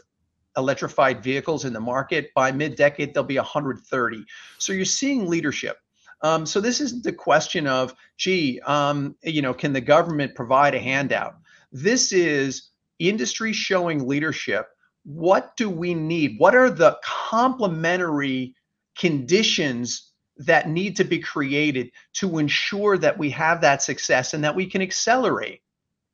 electrified 0.57 1.23
vehicles 1.23 1.65
in 1.65 1.73
the 1.73 1.81
market. 1.81 2.29
By 2.35 2.53
mid-decade, 2.53 3.13
there'll 3.15 3.27
be 3.27 3.39
130. 3.39 4.25
So 4.59 4.73
you're 4.73 4.85
seeing 4.85 5.29
leadership. 5.29 5.79
Um, 6.25 6.47
so 6.47 6.59
this 6.59 6.81
isn't 6.81 7.05
the 7.05 7.13
question 7.13 7.67
of, 7.67 7.95
gee, 8.17 8.59
um, 8.61 9.15
you 9.23 9.43
know, 9.43 9.53
can 9.53 9.75
the 9.75 9.81
government 9.83 10.35
provide 10.35 10.75
a 10.75 10.79
handout? 10.79 11.35
This 11.71 12.13
is 12.13 12.71
industry 12.99 13.53
showing 13.53 14.09
leadership. 14.09 14.69
What 15.05 15.55
do 15.59 15.69
we 15.69 15.93
need? 15.93 16.37
What 16.39 16.55
are 16.55 16.71
the 16.71 16.99
complementary 17.05 18.55
conditions 18.97 20.13
that 20.39 20.67
need 20.67 20.97
to 20.97 21.05
be 21.05 21.19
created 21.19 21.91
to 22.15 22.39
ensure 22.39 22.97
that 22.97 23.19
we 23.19 23.29
have 23.29 23.61
that 23.61 23.83
success 23.83 24.33
and 24.33 24.43
that 24.45 24.57
we 24.57 24.65
can 24.65 24.81
accelerate, 24.81 25.61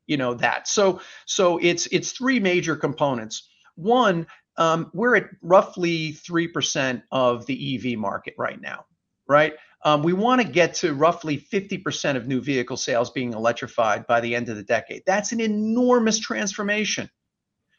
you 0.07 0.17
know, 0.17 0.33
that. 0.33 0.67
So, 0.67 0.99
so 1.25 1.57
it's 1.59 1.87
it's 1.87 2.11
three 2.11 2.39
major 2.39 2.75
components. 2.75 3.47
One, 3.75 4.27
um, 4.57 4.91
we're 4.93 5.15
at 5.15 5.29
roughly 5.41 6.11
three 6.11 6.49
percent 6.49 7.03
of 7.13 7.45
the 7.45 7.77
EV 7.77 7.97
market 7.97 8.35
right 8.37 8.59
now, 8.59 8.85
right? 9.25 9.53
Um, 9.83 10.03
we 10.03 10.13
want 10.13 10.41
to 10.41 10.47
get 10.47 10.75
to 10.75 10.93
roughly 10.93 11.37
50% 11.37 12.15
of 12.15 12.27
new 12.27 12.41
vehicle 12.41 12.77
sales 12.77 13.09
being 13.09 13.33
electrified 13.33 14.05
by 14.05 14.21
the 14.21 14.35
end 14.35 14.49
of 14.49 14.55
the 14.55 14.63
decade. 14.63 15.03
That's 15.05 15.31
an 15.31 15.39
enormous 15.39 16.19
transformation. 16.19 17.09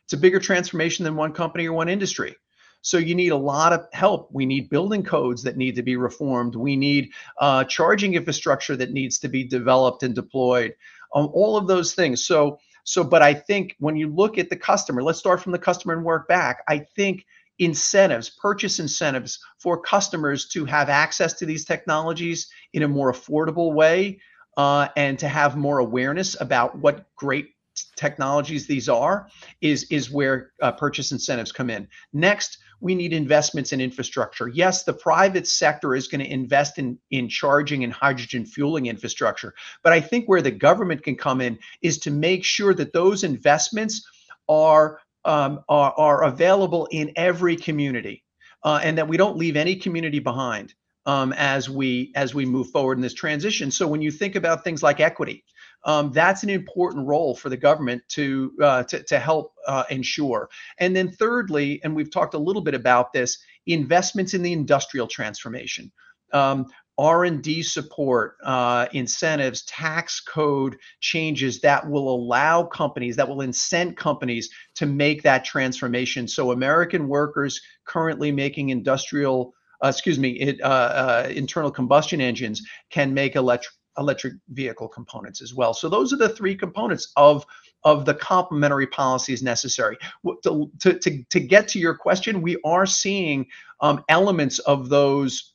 It's 0.05 0.13
a 0.13 0.17
bigger 0.17 0.41
transformation 0.41 1.05
than 1.05 1.15
one 1.15 1.33
company 1.33 1.69
or 1.69 1.73
one 1.73 1.89
industry. 1.89 2.35
So 2.83 2.99
you 2.99 3.15
need 3.15 3.31
a 3.31 3.37
lot 3.37 3.73
of 3.73 3.87
help. 3.93 4.29
We 4.33 4.45
need 4.45 4.69
building 4.69 5.05
codes 5.05 5.45
that 5.45 5.57
need 5.57 5.77
to 5.77 5.83
be 5.83 5.95
reformed. 5.95 6.57
We 6.57 6.75
need 6.75 7.11
uh, 7.39 7.65
charging 7.65 8.15
infrastructure 8.15 8.77
that 8.77 8.93
needs 8.93 9.21
to 9.21 9.29
be 9.29 9.45
developed 9.45 10.03
and 10.03 10.15
deployed. 10.15 10.75
Um, 11.15 11.31
all 11.33 11.57
of 11.57 11.69
those 11.69 11.95
things. 11.95 12.25
So, 12.27 12.59
so, 12.85 13.05
but 13.05 13.23
I 13.23 13.35
think 13.35 13.77
when 13.79 13.97
you 13.97 14.09
look 14.09 14.39
at 14.39 14.51
the 14.51 14.57
customer, 14.57 15.03
let's 15.05 15.21
start 15.21 15.41
from 15.41 15.53
the 15.53 15.59
customer 15.59 15.95
and 15.95 16.05
work 16.05 16.27
back. 16.27 16.65
I 16.69 16.79
think 16.97 17.25
incentives, 17.65 18.31
purchase 18.31 18.79
incentives 18.79 19.39
for 19.59 19.81
customers 19.81 20.49
to 20.49 20.65
have 20.65 20.89
access 20.89 21.33
to 21.35 21.47
these 21.47 21.65
technologies 21.65 22.51
in 22.73 22.83
a 22.83 22.89
more 22.89 23.13
affordable 23.13 23.73
way 23.75 24.19
uh, 24.57 24.89
and 24.97 25.19
to 25.19 25.29
have 25.29 25.57
more 25.57 25.79
awareness 25.79 26.41
about 26.41 26.77
what 26.79 27.07
great 27.17 27.49
technologies 27.97 28.67
these 28.67 28.89
are 28.89 29.29
is 29.63 29.85
is 29.85 30.11
where 30.11 30.53
uh, 30.61 30.73
purchase 30.73 31.11
incentives 31.13 31.53
come 31.53 31.71
in. 31.71 31.89
Next 32.13 32.59
we 32.81 32.95
need 32.97 33.13
investments 33.13 33.73
in 33.73 33.81
infrastructure. 33.81 34.49
Yes 34.49 34.83
the 34.83 34.93
private 34.93 35.47
sector 35.47 35.95
is 35.95 36.09
going 36.09 36.23
to 36.23 36.31
invest 36.31 36.79
in 36.79 36.99
in 37.11 37.29
charging 37.29 37.83
and 37.85 37.93
hydrogen 37.93 38.45
fueling 38.45 38.87
infrastructure 38.87 39.55
but 39.83 39.93
i 39.93 40.01
think 40.01 40.29
where 40.29 40.43
the 40.43 40.51
government 40.51 41.03
can 41.03 41.17
come 41.17 41.41
in 41.41 41.59
is 41.81 41.99
to 41.99 42.11
make 42.11 42.45
sure 42.45 42.75
that 42.75 42.93
those 42.93 43.25
investments 43.25 44.07
are 44.49 44.99
um, 45.25 45.61
are, 45.69 45.93
are, 45.97 46.25
available 46.25 46.89
in 46.91 47.13
every 47.17 47.57
community, 47.57 48.25
uh, 48.65 48.81
and 48.83 48.99
that 48.99 49.09
we 49.09 49.17
don't 49.17 49.37
leave 49.37 49.57
any 49.57 49.77
community 49.77 50.19
behind 50.19 50.75
um, 51.07 51.33
as 51.33 51.69
we 51.69 52.13
as 52.15 52.35
we 52.35 52.45
move 52.45 52.71
forward 52.71 52.99
in 52.99 53.03
this 53.03 53.15
transition. 53.15 53.71
So 53.71 53.87
when 53.87 54.03
you 54.03 54.11
think 54.11 54.35
about 54.35 54.65
things 54.65 54.83
like 54.83 55.01
equity, 55.01 55.45
um, 55.85 56.13
that's 56.13 56.43
an 56.43 56.51
important 56.51 57.07
role 57.07 57.35
for 57.35 57.49
the 57.49 57.57
government 57.57 58.03
to 58.11 58.53
uh, 58.61 58.83
to, 58.85 59.03
to, 59.05 59.19
help 59.19 59.53
uh, 59.67 59.85
ensure. 59.91 60.49
And 60.79 60.95
then 60.95 61.11
thirdly, 61.11 61.81
and 61.83 61.95
we've 61.95 62.11
talked 62.11 62.35
a 62.35 62.39
little 62.39 62.63
bit 62.63 62.75
about 62.75 63.13
this, 63.13 63.39
investments 63.67 64.35
in 64.35 64.43
the 64.43 64.53
industrial 64.53 65.07
transformation. 65.07 65.91
Um, 66.33 66.67
R&D 66.99 67.63
support, 67.63 68.37
uh, 68.45 68.87
incentives, 68.93 69.63
tax 69.65 70.21
code 70.21 70.77
changes 71.01 71.61
that 71.63 71.89
will 71.89 72.15
allow 72.15 72.65
companies, 72.65 73.17
that 73.17 73.29
will 73.29 73.41
incent 73.41 73.97
companies 73.97 74.51
to 74.75 74.87
make 74.87 75.23
that 75.23 75.45
transformation. 75.45 76.29
So 76.29 76.53
American 76.53 77.09
workers 77.09 77.61
currently 77.87 78.31
making 78.31 78.69
industrial, 78.69 79.55
uh, 79.83 79.89
excuse 79.89 80.19
me, 80.19 80.33
it, 80.33 80.61
uh, 80.61 80.67
uh 80.67 81.29
internal 81.35 81.71
combustion 81.71 82.21
engines 82.21 82.63
can 82.91 83.13
make 83.15 83.37
electric 83.37 83.73
electric 83.99 84.35
vehicle 84.49 84.89
components 84.89 85.43
as 85.43 85.55
well. 85.55 85.75
So 85.75 85.89
those 85.89 86.13
are 86.13 86.17
the 86.17 86.29
three 86.29 86.55
components 86.55 87.13
of 87.17 87.45
of 87.85 88.05
the 88.05 88.15
complementary 88.15 88.87
policies 88.87 89.43
necessary. 89.43 89.99
To, 90.45 90.71
to, 90.81 90.99
to, 91.01 91.25
to 91.25 91.41
get 91.41 91.67
to 91.69 91.81
your 91.81 91.97
question, 91.97 92.41
we 92.41 92.57
are 92.65 92.87
seeing 92.87 93.47
um, 93.81 94.05
elements 94.09 94.61
of 94.61 94.89
those 94.89 95.52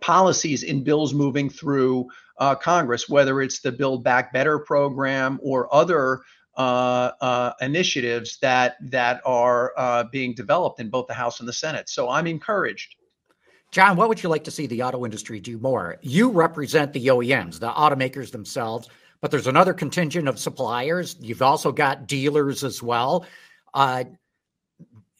policies 0.00 0.62
in 0.62 0.84
bills 0.84 1.14
moving 1.14 1.50
through 1.50 2.08
uh, 2.38 2.54
Congress, 2.54 3.08
whether 3.08 3.40
it's 3.42 3.60
the 3.60 3.72
Build 3.72 4.04
Back 4.04 4.32
Better 4.32 4.58
program 4.58 5.38
or 5.42 5.72
other 5.74 6.20
uh, 6.56 7.12
uh, 7.20 7.52
initiatives 7.60 8.38
that 8.38 8.76
that 8.90 9.20
are 9.24 9.72
uh, 9.76 10.04
being 10.10 10.34
developed 10.34 10.80
in 10.80 10.90
both 10.90 11.06
the 11.06 11.14
House 11.14 11.40
and 11.40 11.48
the 11.48 11.52
Senate. 11.52 11.88
So 11.88 12.08
I'm 12.08 12.26
encouraged. 12.26 12.96
John, 13.70 13.96
what 13.96 14.08
would 14.08 14.22
you 14.22 14.28
like 14.28 14.44
to 14.44 14.50
see 14.50 14.66
the 14.66 14.82
auto 14.82 15.04
industry 15.04 15.40
do 15.40 15.58
more? 15.58 15.98
You 16.00 16.30
represent 16.30 16.92
the 16.92 17.08
OEMs, 17.08 17.60
the 17.60 17.70
automakers 17.70 18.32
themselves, 18.32 18.88
but 19.20 19.30
there's 19.30 19.46
another 19.46 19.74
contingent 19.74 20.26
of 20.26 20.38
suppliers. 20.38 21.16
You've 21.20 21.42
also 21.42 21.70
got 21.70 22.06
dealers 22.06 22.64
as 22.64 22.82
well. 22.82 23.26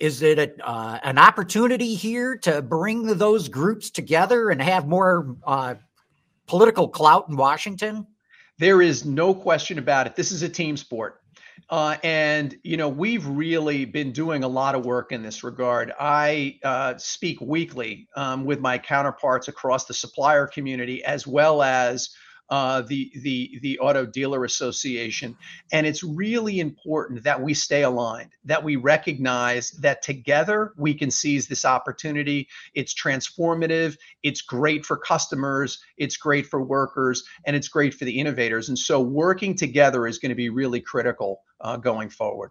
Is 0.01 0.23
it 0.23 0.39
a, 0.39 0.67
uh, 0.67 0.99
an 1.03 1.19
opportunity 1.19 1.95
here 1.95 2.37
to 2.39 2.63
bring 2.63 3.07
those 3.19 3.49
groups 3.49 3.91
together 3.91 4.51
and 4.51 4.63
have 4.63 4.87
more 4.87 5.37
uh, 5.45 5.75
political 6.47 6.89
clout 6.89 7.29
in 7.29 7.37
Washington? 7.37 8.07
There 8.59 8.81
is 8.81 9.05
no 9.05 9.35
question 9.35 9.79
about 9.79 10.07
it. 10.07 10.15
This 10.15 10.31
is 10.31 10.43
a 10.43 10.49
team 10.49 10.77
sport. 10.77 11.21
Uh, 11.71 11.97
and 12.03 12.57
you 12.63 12.77
know 12.77 12.89
we've 12.89 13.27
really 13.27 13.85
been 13.85 14.13
doing 14.13 14.43
a 14.45 14.49
lot 14.49 14.75
of 14.75 14.87
work 14.87 15.13
in 15.13 15.23
this 15.23 15.45
regard. 15.45 15.93
I 15.99 16.59
uh, 16.63 16.97
speak 16.97 17.41
weekly 17.41 18.09
um, 18.17 18.45
with 18.45 18.61
my 18.61 18.79
counterparts 18.79 19.49
across 19.49 19.85
the 19.85 19.93
supplier 19.93 20.47
community 20.47 21.05
as 21.05 21.27
well 21.27 21.63
as 21.63 22.11
uh, 22.51 22.83
the 22.83 23.13
the 23.23 23.59
the 23.63 23.79
Auto 23.79 24.07
Dealer 24.07 24.45
Association, 24.45 25.37
and 25.73 25.87
it's 25.87 26.03
really 26.03 26.61
important 26.61 27.23
that 27.23 27.41
we 27.41 27.55
stay 27.55 27.83
aligned, 27.83 28.31
that 28.45 28.63
we 28.63 28.77
recognize 28.77 29.73
that 29.73 30.03
together 30.03 30.73
we 30.77 30.95
can 30.95 31.11
seize 31.11 31.47
this 31.47 31.65
opportunity. 31.65 32.49
It's 32.75 32.95
transformative. 32.95 33.97
It's 34.23 34.41
great 34.43 34.87
for 34.87 34.97
customers. 34.97 35.79
It's 35.97 36.17
great 36.17 36.47
for 36.47 36.63
workers, 36.63 37.25
and 37.45 37.55
it's 37.55 37.69
great 37.69 37.95
for 37.95 38.05
the 38.05 38.19
innovators. 38.19 38.69
And 38.69 38.79
so, 38.79 39.01
working 39.01 39.55
together 39.55 40.07
is 40.07 40.19
going 40.19 40.31
to 40.31 40.37
be 40.37 40.49
really 40.49 40.81
critical 40.81 41.43
uh, 41.61 41.77
going 41.77 42.09
forward. 42.09 42.51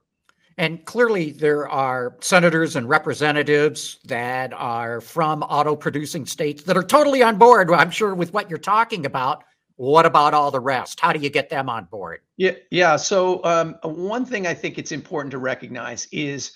And 0.60 0.84
clearly, 0.86 1.32
there 1.32 1.70
are 1.70 2.18
senators 2.20 2.76
and 2.76 2.90
representatives 2.90 4.00
that 4.06 4.54
are 4.54 5.02
from 5.02 5.44
auto 5.44 5.76
producing 5.76 6.26
states 6.26 6.64
that 6.64 6.76
are 6.76 6.84
totally 6.84 7.22
on 7.22 7.38
board, 7.38 7.72
I'm 7.72 7.92
sure, 7.92 8.16
with 8.16 8.34
what 8.34 8.50
you're 8.50 8.58
talking 8.58 9.06
about. 9.06 9.44
What 9.78 10.06
about 10.06 10.34
all 10.34 10.52
the 10.52 10.60
rest? 10.60 11.00
How 11.00 11.14
do 11.14 11.20
you 11.20 11.30
get 11.30 11.50
them 11.50 11.70
on 11.70 11.86
board? 11.86 12.22
Yeah, 12.36 12.54
yeah. 12.72 12.96
So 12.96 13.44
um, 13.44 13.78
one 13.84 14.26
thing 14.26 14.48
I 14.48 14.54
think 14.54 14.78
it's 14.78 14.92
important 14.92 15.32
to 15.32 15.38
recognize 15.38 16.08
is 16.12 16.52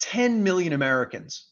10 0.00 0.42
million 0.42 0.72
Americans 0.72 1.48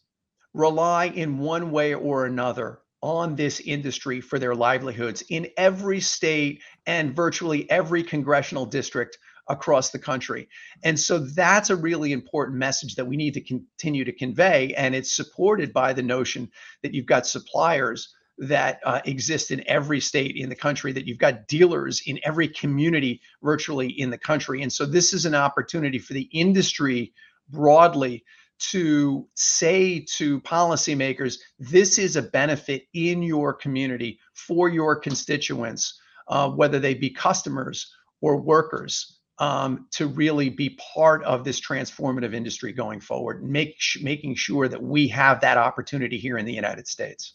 rely 0.55 1.07
in 1.07 1.39
one 1.39 1.73
way 1.73 1.95
or 1.95 2.27
another 2.27 2.81
on 3.03 3.35
this 3.35 3.61
industry 3.61 4.21
for 4.21 4.39
their 4.39 4.55
livelihoods 4.55 5.23
in 5.29 5.49
every 5.57 6.01
state 6.01 6.63
and 6.87 7.15
virtually 7.15 7.69
every 7.71 8.03
congressional 8.03 8.65
district 8.65 9.19
across 9.49 9.91
the 9.91 9.99
country. 9.99 10.49
And 10.85 10.99
so 10.99 11.19
that's 11.19 11.71
a 11.71 11.77
really 11.77 12.13
important 12.13 12.57
message 12.57 12.95
that 12.95 13.07
we 13.07 13.17
need 13.17 13.35
to 13.35 13.43
continue 13.43 14.05
to 14.05 14.13
convey. 14.13 14.73
And 14.75 14.95
it's 14.95 15.15
supported 15.15 15.73
by 15.73 15.93
the 15.93 16.03
notion 16.03 16.51
that 16.83 16.95
you've 16.95 17.05
got 17.05 17.27
suppliers 17.27 18.15
that 18.39 18.81
uh, 18.85 19.01
exist 19.05 19.51
in 19.51 19.63
every 19.69 20.01
state 20.01 20.37
in 20.37 20.49
the 20.49 20.57
country, 20.57 20.93
that 20.93 21.07
you've 21.07 21.19
got 21.19 21.47
dealers 21.47 22.03
in 22.07 22.19
every 22.25 22.49
community 22.49 23.21
virtually 23.43 23.89
in 23.89 24.11
the 24.11 24.19
country. 24.19 24.63
And 24.63 24.73
so 24.73 24.87
this 24.87 25.13
is 25.13 25.25
an 25.25 25.35
opportunity 25.35 25.99
for 25.99 26.15
the 26.15 26.29
industry 26.33 27.13
broadly 27.49 28.25
to 28.71 29.29
say 29.35 30.05
to 30.17 30.41
policymakers, 30.41 31.39
this 31.59 31.99
is 31.99 32.17
a 32.17 32.23
benefit 32.23 32.85
in 32.95 33.23
your 33.23 33.53
community 33.53 34.19
for 34.35 34.69
your 34.69 34.97
constituents, 34.97 36.01
uh, 36.29 36.49
whether 36.49 36.79
they 36.79 36.95
be 36.95 37.11
customers 37.11 37.93
or 38.21 38.41
workers, 38.41 39.21
um, 39.39 39.87
to 39.91 40.07
really 40.07 40.49
be 40.49 40.79
part 40.95 41.23
of 41.25 41.43
this 41.45 41.61
transformative 41.61 42.35
industry 42.35 42.73
going 42.73 43.01
forward, 43.01 43.43
make, 43.45 43.77
making 44.01 44.35
sure 44.37 44.69
that 44.69 44.83
we 44.83 45.09
have 45.09 45.41
that 45.41 45.59
opportunity 45.59 46.19
here 46.19 46.39
in 46.39 46.47
the 46.47 46.53
United 46.53 46.87
States. 46.87 47.35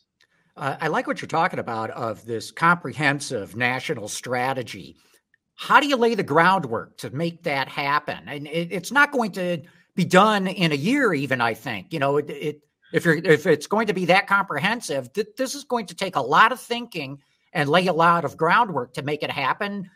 Uh, 0.59 0.75
I 0.81 0.87
like 0.89 1.07
what 1.07 1.21
you're 1.21 1.27
talking 1.27 1.59
about 1.59 1.89
of 1.91 2.25
this 2.25 2.51
comprehensive 2.51 3.55
national 3.55 4.09
strategy. 4.09 4.97
How 5.55 5.79
do 5.79 5.87
you 5.87 5.95
lay 5.95 6.15
the 6.15 6.23
groundwork 6.23 6.97
to 6.97 7.09
make 7.11 7.43
that 7.43 7.69
happen? 7.69 8.27
And 8.27 8.45
it, 8.45 8.71
it's 8.71 8.91
not 8.91 9.13
going 9.13 9.31
to 9.33 9.61
be 9.95 10.03
done 10.03 10.47
in 10.47 10.73
a 10.73 10.75
year, 10.75 11.13
even. 11.13 11.39
I 11.39 11.53
think 11.53 11.93
you 11.93 11.99
know 11.99 12.17
it. 12.17 12.29
it 12.29 12.61
if 12.91 13.05
you're 13.05 13.15
if 13.15 13.45
it's 13.45 13.67
going 13.67 13.87
to 13.87 13.93
be 13.93 14.05
that 14.05 14.27
comprehensive, 14.27 15.13
th- 15.13 15.27
this 15.37 15.55
is 15.55 15.63
going 15.63 15.85
to 15.87 15.95
take 15.95 16.15
a 16.15 16.21
lot 16.21 16.51
of 16.51 16.59
thinking 16.59 17.19
and 17.53 17.69
lay 17.69 17.87
a 17.87 17.93
lot 17.93 18.25
of 18.25 18.35
groundwork 18.35 18.93
to 18.95 19.01
make 19.01 19.23
it 19.23 19.31
happen. 19.31 19.89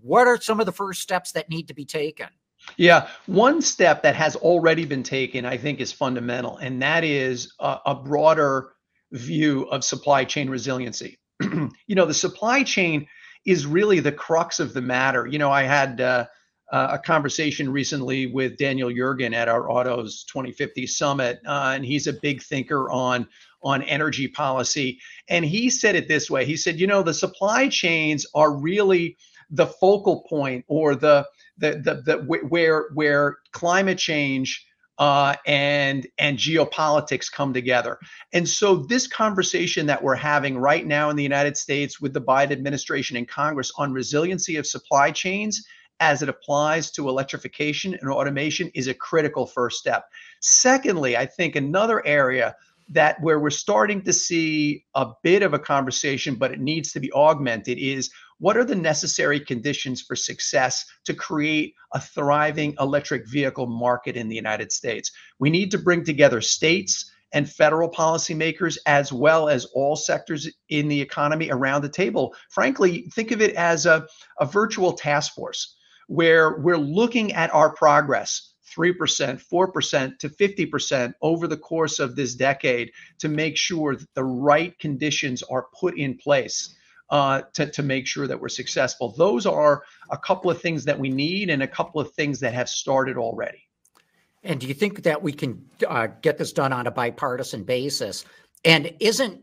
What 0.00 0.26
are 0.26 0.40
some 0.40 0.60
of 0.60 0.66
the 0.66 0.72
first 0.72 1.02
steps 1.02 1.32
that 1.32 1.50
need 1.50 1.68
to 1.68 1.74
be 1.74 1.84
taken? 1.84 2.28
Yeah, 2.76 3.08
one 3.26 3.60
step 3.60 4.02
that 4.02 4.16
has 4.16 4.34
already 4.36 4.86
been 4.86 5.02
taken, 5.02 5.44
I 5.44 5.56
think, 5.56 5.80
is 5.80 5.92
fundamental, 5.92 6.56
and 6.56 6.80
that 6.82 7.04
is 7.04 7.52
a, 7.58 7.78
a 7.86 7.94
broader 7.94 8.75
view 9.12 9.62
of 9.64 9.84
supply 9.84 10.24
chain 10.24 10.50
resiliency. 10.50 11.18
you 11.42 11.94
know, 11.94 12.06
the 12.06 12.14
supply 12.14 12.62
chain 12.62 13.06
is 13.44 13.66
really 13.66 14.00
the 14.00 14.12
crux 14.12 14.58
of 14.58 14.74
the 14.74 14.82
matter. 14.82 15.26
You 15.26 15.38
know, 15.38 15.50
I 15.50 15.62
had 15.62 16.00
uh, 16.00 16.26
a 16.72 16.98
conversation 16.98 17.70
recently 17.70 18.26
with 18.26 18.58
Daniel 18.58 18.90
Yergin 18.90 19.34
at 19.34 19.48
our 19.48 19.70
Autos 19.70 20.24
2050 20.24 20.86
Summit, 20.86 21.40
uh, 21.46 21.72
and 21.74 21.84
he's 21.84 22.06
a 22.06 22.12
big 22.12 22.42
thinker 22.42 22.90
on 22.90 23.28
on 23.62 23.82
energy 23.82 24.28
policy. 24.28 24.98
And 25.28 25.44
he 25.44 25.70
said 25.70 25.94
it 25.94 26.08
this 26.08 26.28
way: 26.28 26.44
He 26.44 26.56
said, 26.56 26.80
you 26.80 26.86
know, 26.86 27.02
the 27.02 27.14
supply 27.14 27.68
chains 27.68 28.26
are 28.34 28.52
really 28.56 29.16
the 29.50 29.66
focal 29.66 30.24
point, 30.28 30.64
or 30.66 30.96
the 30.96 31.26
the 31.58 31.80
the, 31.84 32.02
the 32.04 32.38
where 32.48 32.88
where 32.94 33.36
climate 33.52 33.98
change 33.98 34.66
uh, 34.98 35.34
and 35.46 36.06
and 36.18 36.38
geopolitics 36.38 37.30
come 37.30 37.52
together. 37.52 37.98
And 38.32 38.48
so 38.48 38.76
this 38.76 39.06
conversation 39.06 39.86
that 39.86 40.02
we're 40.02 40.14
having 40.14 40.58
right 40.58 40.86
now 40.86 41.10
in 41.10 41.16
the 41.16 41.22
United 41.22 41.56
States 41.56 42.00
with 42.00 42.12
the 42.12 42.20
Biden 42.20 42.52
administration 42.52 43.16
and 43.16 43.28
Congress 43.28 43.72
on 43.76 43.92
resiliency 43.92 44.56
of 44.56 44.66
supply 44.66 45.10
chains 45.10 45.66
as 46.00 46.22
it 46.22 46.28
applies 46.28 46.90
to 46.90 47.08
electrification 47.08 47.94
and 47.94 48.10
automation 48.10 48.70
is 48.74 48.86
a 48.86 48.94
critical 48.94 49.46
first 49.46 49.78
step. 49.78 50.04
Secondly, 50.40 51.16
I 51.16 51.26
think 51.26 51.56
another 51.56 52.04
area 52.06 52.54
that 52.90 53.20
where 53.20 53.40
we're 53.40 53.50
starting 53.50 54.02
to 54.02 54.12
see 54.12 54.84
a 54.94 55.08
bit 55.22 55.42
of 55.42 55.54
a 55.54 55.58
conversation, 55.58 56.36
but 56.36 56.52
it 56.52 56.60
needs 56.60 56.92
to 56.92 57.00
be 57.00 57.12
augmented 57.12 57.78
is 57.78 58.10
what 58.38 58.56
are 58.56 58.64
the 58.64 58.74
necessary 58.74 59.40
conditions 59.40 60.02
for 60.02 60.14
success 60.14 60.84
to 61.04 61.14
create 61.14 61.74
a 61.94 62.00
thriving 62.00 62.74
electric 62.78 63.28
vehicle 63.28 63.66
market 63.66 64.16
in 64.16 64.28
the 64.28 64.36
United 64.36 64.72
States? 64.72 65.10
We 65.38 65.50
need 65.50 65.70
to 65.70 65.78
bring 65.78 66.04
together 66.04 66.40
states 66.40 67.10
and 67.32 67.50
federal 67.50 67.90
policymakers, 67.90 68.78
as 68.86 69.12
well 69.12 69.48
as 69.48 69.64
all 69.66 69.96
sectors 69.96 70.48
in 70.68 70.88
the 70.88 71.00
economy 71.00 71.50
around 71.50 71.82
the 71.82 71.88
table. 71.88 72.34
Frankly, 72.50 73.08
think 73.14 73.30
of 73.30 73.40
it 73.40 73.54
as 73.54 73.86
a, 73.86 74.06
a 74.38 74.46
virtual 74.46 74.92
task 74.92 75.34
force 75.34 75.76
where 76.08 76.58
we're 76.58 76.78
looking 76.78 77.32
at 77.32 77.52
our 77.52 77.70
progress 77.74 78.52
3%, 78.76 79.42
4% 79.42 80.18
to 80.18 80.28
50% 80.28 81.14
over 81.22 81.46
the 81.46 81.56
course 81.56 81.98
of 81.98 82.14
this 82.14 82.34
decade 82.34 82.92
to 83.18 83.28
make 83.28 83.56
sure 83.56 83.96
that 83.96 84.14
the 84.14 84.24
right 84.24 84.78
conditions 84.78 85.42
are 85.44 85.66
put 85.78 85.98
in 85.98 86.16
place 86.16 86.76
uh, 87.10 87.42
to, 87.54 87.70
to 87.70 87.82
make 87.82 88.06
sure 88.06 88.26
that 88.26 88.40
we're 88.40 88.48
successful. 88.48 89.14
Those 89.16 89.46
are 89.46 89.84
a 90.10 90.18
couple 90.18 90.50
of 90.50 90.60
things 90.60 90.84
that 90.84 90.98
we 90.98 91.08
need 91.08 91.50
and 91.50 91.62
a 91.62 91.68
couple 91.68 92.00
of 92.00 92.10
things 92.12 92.40
that 92.40 92.54
have 92.54 92.68
started 92.68 93.16
already. 93.16 93.62
And 94.42 94.60
do 94.60 94.66
you 94.66 94.74
think 94.74 95.02
that 95.02 95.22
we 95.22 95.32
can 95.32 95.64
uh, 95.86 96.08
get 96.22 96.38
this 96.38 96.52
done 96.52 96.72
on 96.72 96.86
a 96.86 96.90
bipartisan 96.90 97.64
basis? 97.64 98.24
And 98.64 98.94
isn't 99.00 99.40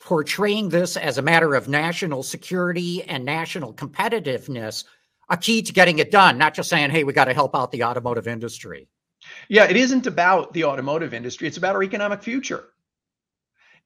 portraying 0.00 0.68
this 0.68 0.96
as 0.96 1.18
a 1.18 1.22
matter 1.22 1.54
of 1.54 1.68
national 1.68 2.22
security 2.22 3.02
and 3.04 3.24
national 3.24 3.74
competitiveness 3.74 4.84
a 5.28 5.36
key 5.36 5.60
to 5.62 5.72
getting 5.72 5.98
it 5.98 6.10
done, 6.10 6.38
not 6.38 6.54
just 6.54 6.68
saying, 6.68 6.90
hey, 6.90 7.02
we 7.02 7.12
got 7.12 7.24
to 7.24 7.34
help 7.34 7.56
out 7.56 7.72
the 7.72 7.82
automotive 7.82 8.28
industry? 8.28 8.88
Yeah, 9.48 9.64
it 9.64 9.76
isn't 9.76 10.06
about 10.06 10.52
the 10.52 10.64
automotive 10.64 11.12
industry, 11.12 11.48
it's 11.48 11.56
about 11.56 11.74
our 11.74 11.82
economic 11.82 12.22
future 12.22 12.68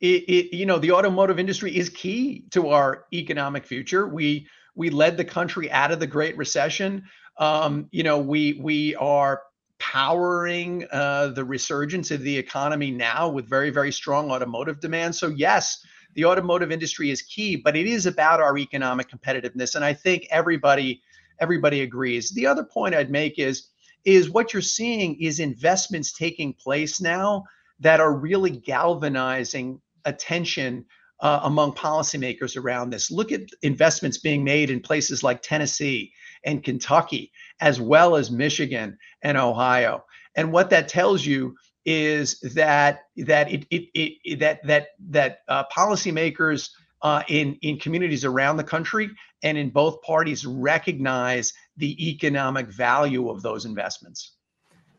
it, 0.00 0.24
it, 0.28 0.56
you 0.56 0.66
know 0.66 0.78
the 0.78 0.92
automotive 0.92 1.38
industry 1.38 1.76
is 1.76 1.88
key 1.88 2.44
to 2.50 2.68
our 2.68 3.04
economic 3.12 3.66
future. 3.66 4.06
We 4.06 4.46
we 4.74 4.90
led 4.90 5.16
the 5.16 5.24
country 5.24 5.70
out 5.70 5.92
of 5.92 6.00
the 6.00 6.06
Great 6.06 6.36
Recession. 6.36 7.04
Um, 7.36 7.88
you 7.90 8.02
know 8.02 8.18
we 8.18 8.54
we 8.54 8.94
are 8.96 9.42
powering 9.78 10.86
uh, 10.92 11.28
the 11.28 11.44
resurgence 11.44 12.10
of 12.10 12.22
the 12.22 12.36
economy 12.36 12.90
now 12.90 13.28
with 13.28 13.48
very 13.48 13.70
very 13.70 13.92
strong 13.92 14.30
automotive 14.30 14.80
demand. 14.80 15.14
So 15.14 15.28
yes, 15.28 15.84
the 16.14 16.24
automotive 16.24 16.72
industry 16.72 17.10
is 17.10 17.22
key, 17.22 17.56
but 17.56 17.76
it 17.76 17.86
is 17.86 18.06
about 18.06 18.40
our 18.40 18.56
economic 18.56 19.10
competitiveness, 19.10 19.74
and 19.74 19.84
I 19.84 19.92
think 19.92 20.26
everybody 20.30 21.02
everybody 21.40 21.82
agrees. 21.82 22.30
The 22.30 22.46
other 22.46 22.64
point 22.64 22.94
I'd 22.94 23.10
make 23.10 23.38
is 23.38 23.68
is 24.06 24.30
what 24.30 24.54
you're 24.54 24.62
seeing 24.62 25.20
is 25.20 25.40
investments 25.40 26.12
taking 26.12 26.54
place 26.54 27.02
now 27.02 27.44
that 27.80 28.00
are 28.00 28.14
really 28.14 28.50
galvanizing 28.50 29.80
attention 30.04 30.84
uh, 31.20 31.40
among 31.44 31.72
policymakers 31.72 32.56
around 32.56 32.90
this. 32.90 33.10
Look 33.10 33.32
at 33.32 33.42
investments 33.62 34.18
being 34.18 34.42
made 34.42 34.70
in 34.70 34.80
places 34.80 35.22
like 35.22 35.42
Tennessee 35.42 36.12
and 36.44 36.64
Kentucky, 36.64 37.32
as 37.60 37.80
well 37.80 38.16
as 38.16 38.30
Michigan 38.30 38.98
and 39.22 39.36
Ohio. 39.36 40.04
And 40.34 40.52
what 40.52 40.70
that 40.70 40.88
tells 40.88 41.24
you 41.24 41.54
is 41.84 42.40
that 42.54 43.02
that 43.16 43.50
it, 43.50 43.66
it, 43.70 43.88
it 43.94 44.40
that 44.40 44.66
that 44.66 44.88
that 45.08 45.38
uh, 45.48 45.64
policymakers 45.74 46.70
uh, 47.02 47.22
in 47.28 47.56
in 47.62 47.78
communities 47.78 48.24
around 48.24 48.56
the 48.56 48.64
country 48.64 49.10
and 49.42 49.56
in 49.56 49.70
both 49.70 50.00
parties 50.02 50.46
recognize 50.46 51.52
the 51.76 52.10
economic 52.10 52.68
value 52.68 53.30
of 53.30 53.42
those 53.42 53.64
investments. 53.64 54.36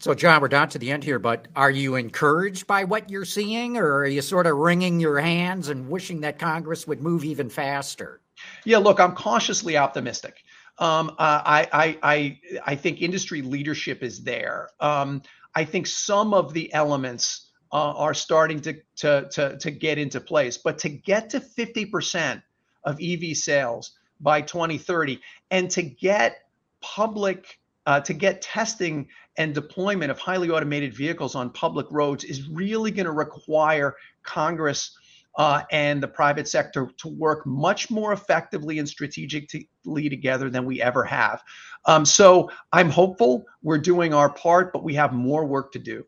So, 0.01 0.15
John, 0.15 0.41
we're 0.41 0.47
down 0.47 0.67
to 0.69 0.79
the 0.79 0.89
end 0.89 1.03
here, 1.03 1.19
but 1.19 1.47
are 1.55 1.69
you 1.69 1.93
encouraged 1.93 2.65
by 2.65 2.85
what 2.85 3.11
you're 3.11 3.23
seeing, 3.23 3.77
or 3.77 3.99
are 3.99 4.07
you 4.07 4.23
sort 4.23 4.47
of 4.47 4.57
wringing 4.57 4.99
your 4.99 5.19
hands 5.19 5.69
and 5.69 5.87
wishing 5.91 6.21
that 6.21 6.39
Congress 6.39 6.87
would 6.87 7.03
move 7.03 7.23
even 7.23 7.51
faster? 7.51 8.19
Yeah, 8.65 8.79
look, 8.79 8.99
I'm 8.99 9.13
cautiously 9.13 9.77
optimistic. 9.77 10.43
Um, 10.79 11.11
uh, 11.19 11.43
I, 11.45 11.67
I, 11.71 11.97
I, 12.01 12.39
I 12.65 12.75
think 12.75 13.03
industry 13.03 13.43
leadership 13.43 14.01
is 14.01 14.23
there. 14.23 14.69
Um, 14.79 15.21
I 15.53 15.65
think 15.65 15.85
some 15.85 16.33
of 16.33 16.51
the 16.51 16.73
elements 16.73 17.51
uh, 17.71 17.93
are 17.93 18.15
starting 18.15 18.59
to, 18.61 18.73
to, 18.95 19.29
to, 19.29 19.57
to 19.59 19.69
get 19.69 19.99
into 19.99 20.19
place, 20.19 20.57
but 20.57 20.79
to 20.79 20.89
get 20.89 21.29
to 21.29 21.39
50% 21.39 22.41
of 22.85 22.97
EV 22.99 23.37
sales 23.37 23.91
by 24.19 24.41
2030 24.41 25.21
and 25.51 25.69
to 25.69 25.83
get 25.83 26.37
public 26.81 27.59
uh, 27.91 27.99
to 27.99 28.13
get 28.13 28.41
testing 28.41 29.06
and 29.38 29.54
deployment 29.54 30.10
of 30.10 30.17
highly 30.17 30.49
automated 30.49 30.95
vehicles 30.95 31.36
on 31.36 31.49
public 31.49 31.86
roads 31.91 32.23
is 32.23 32.47
really 32.47 32.89
going 32.89 33.06
to 33.06 33.12
require 33.12 33.95
Congress 34.23 34.97
uh, 35.38 35.62
and 35.71 36.01
the 36.01 36.08
private 36.08 36.47
sector 36.47 36.89
to 36.97 37.10
work 37.10 37.45
much 37.45 37.91
more 37.91 38.13
effectively 38.13 38.80
and 38.80 38.88
strategically 38.88 40.10
together 40.10 40.49
than 40.49 40.63
we 40.65 40.82
ever 40.82 41.04
have. 41.04 41.41
Um, 41.86 42.06
so 42.06 42.49
I'm 42.71 42.89
hopeful 42.89 43.43
we're 43.62 43.77
doing 43.77 44.13
our 44.13 44.30
part, 44.30 44.71
but 44.71 44.84
we 44.84 44.93
have 44.95 45.12
more 45.12 45.45
work 45.45 45.73
to 45.73 45.80
do. 45.80 46.06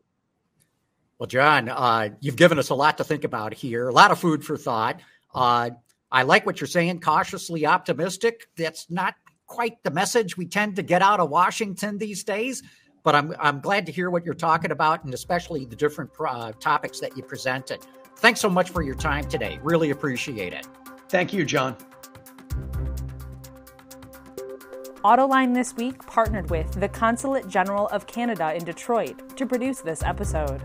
Well, 1.18 1.26
John, 1.26 1.68
uh, 1.68 2.10
you've 2.20 2.36
given 2.36 2.58
us 2.58 2.70
a 2.70 2.74
lot 2.74 2.96
to 2.98 3.04
think 3.04 3.24
about 3.24 3.52
here, 3.52 3.88
a 3.88 3.92
lot 3.92 4.10
of 4.10 4.18
food 4.18 4.42
for 4.42 4.56
thought. 4.56 5.00
Uh, 5.34 5.70
I 6.10 6.22
like 6.22 6.46
what 6.46 6.60
you're 6.60 6.68
saying, 6.68 7.00
cautiously 7.00 7.66
optimistic. 7.66 8.48
That's 8.56 8.90
not 8.90 9.14
quite 9.46 9.82
the 9.82 9.90
message 9.90 10.36
we 10.36 10.46
tend 10.46 10.76
to 10.76 10.82
get 10.82 11.02
out 11.02 11.20
of 11.20 11.30
Washington 11.30 11.98
these 11.98 12.24
days. 12.24 12.62
But 13.02 13.14
I'm, 13.14 13.34
I'm 13.38 13.60
glad 13.60 13.84
to 13.86 13.92
hear 13.92 14.10
what 14.10 14.24
you're 14.24 14.34
talking 14.34 14.70
about 14.70 15.04
and 15.04 15.12
especially 15.12 15.66
the 15.66 15.76
different 15.76 16.10
uh, 16.18 16.52
topics 16.52 17.00
that 17.00 17.16
you 17.16 17.22
presented. 17.22 17.86
Thanks 18.16 18.40
so 18.40 18.48
much 18.48 18.70
for 18.70 18.82
your 18.82 18.94
time 18.94 19.24
today. 19.24 19.58
Really 19.62 19.90
appreciate 19.90 20.52
it. 20.52 20.66
Thank 21.08 21.32
you, 21.32 21.44
John. 21.44 21.76
Autoline 25.04 25.52
This 25.52 25.76
Week 25.76 25.98
partnered 26.06 26.48
with 26.48 26.80
the 26.80 26.88
Consulate 26.88 27.46
General 27.46 27.88
of 27.88 28.06
Canada 28.06 28.54
in 28.54 28.64
Detroit 28.64 29.36
to 29.36 29.44
produce 29.44 29.80
this 29.80 30.02
episode. 30.02 30.62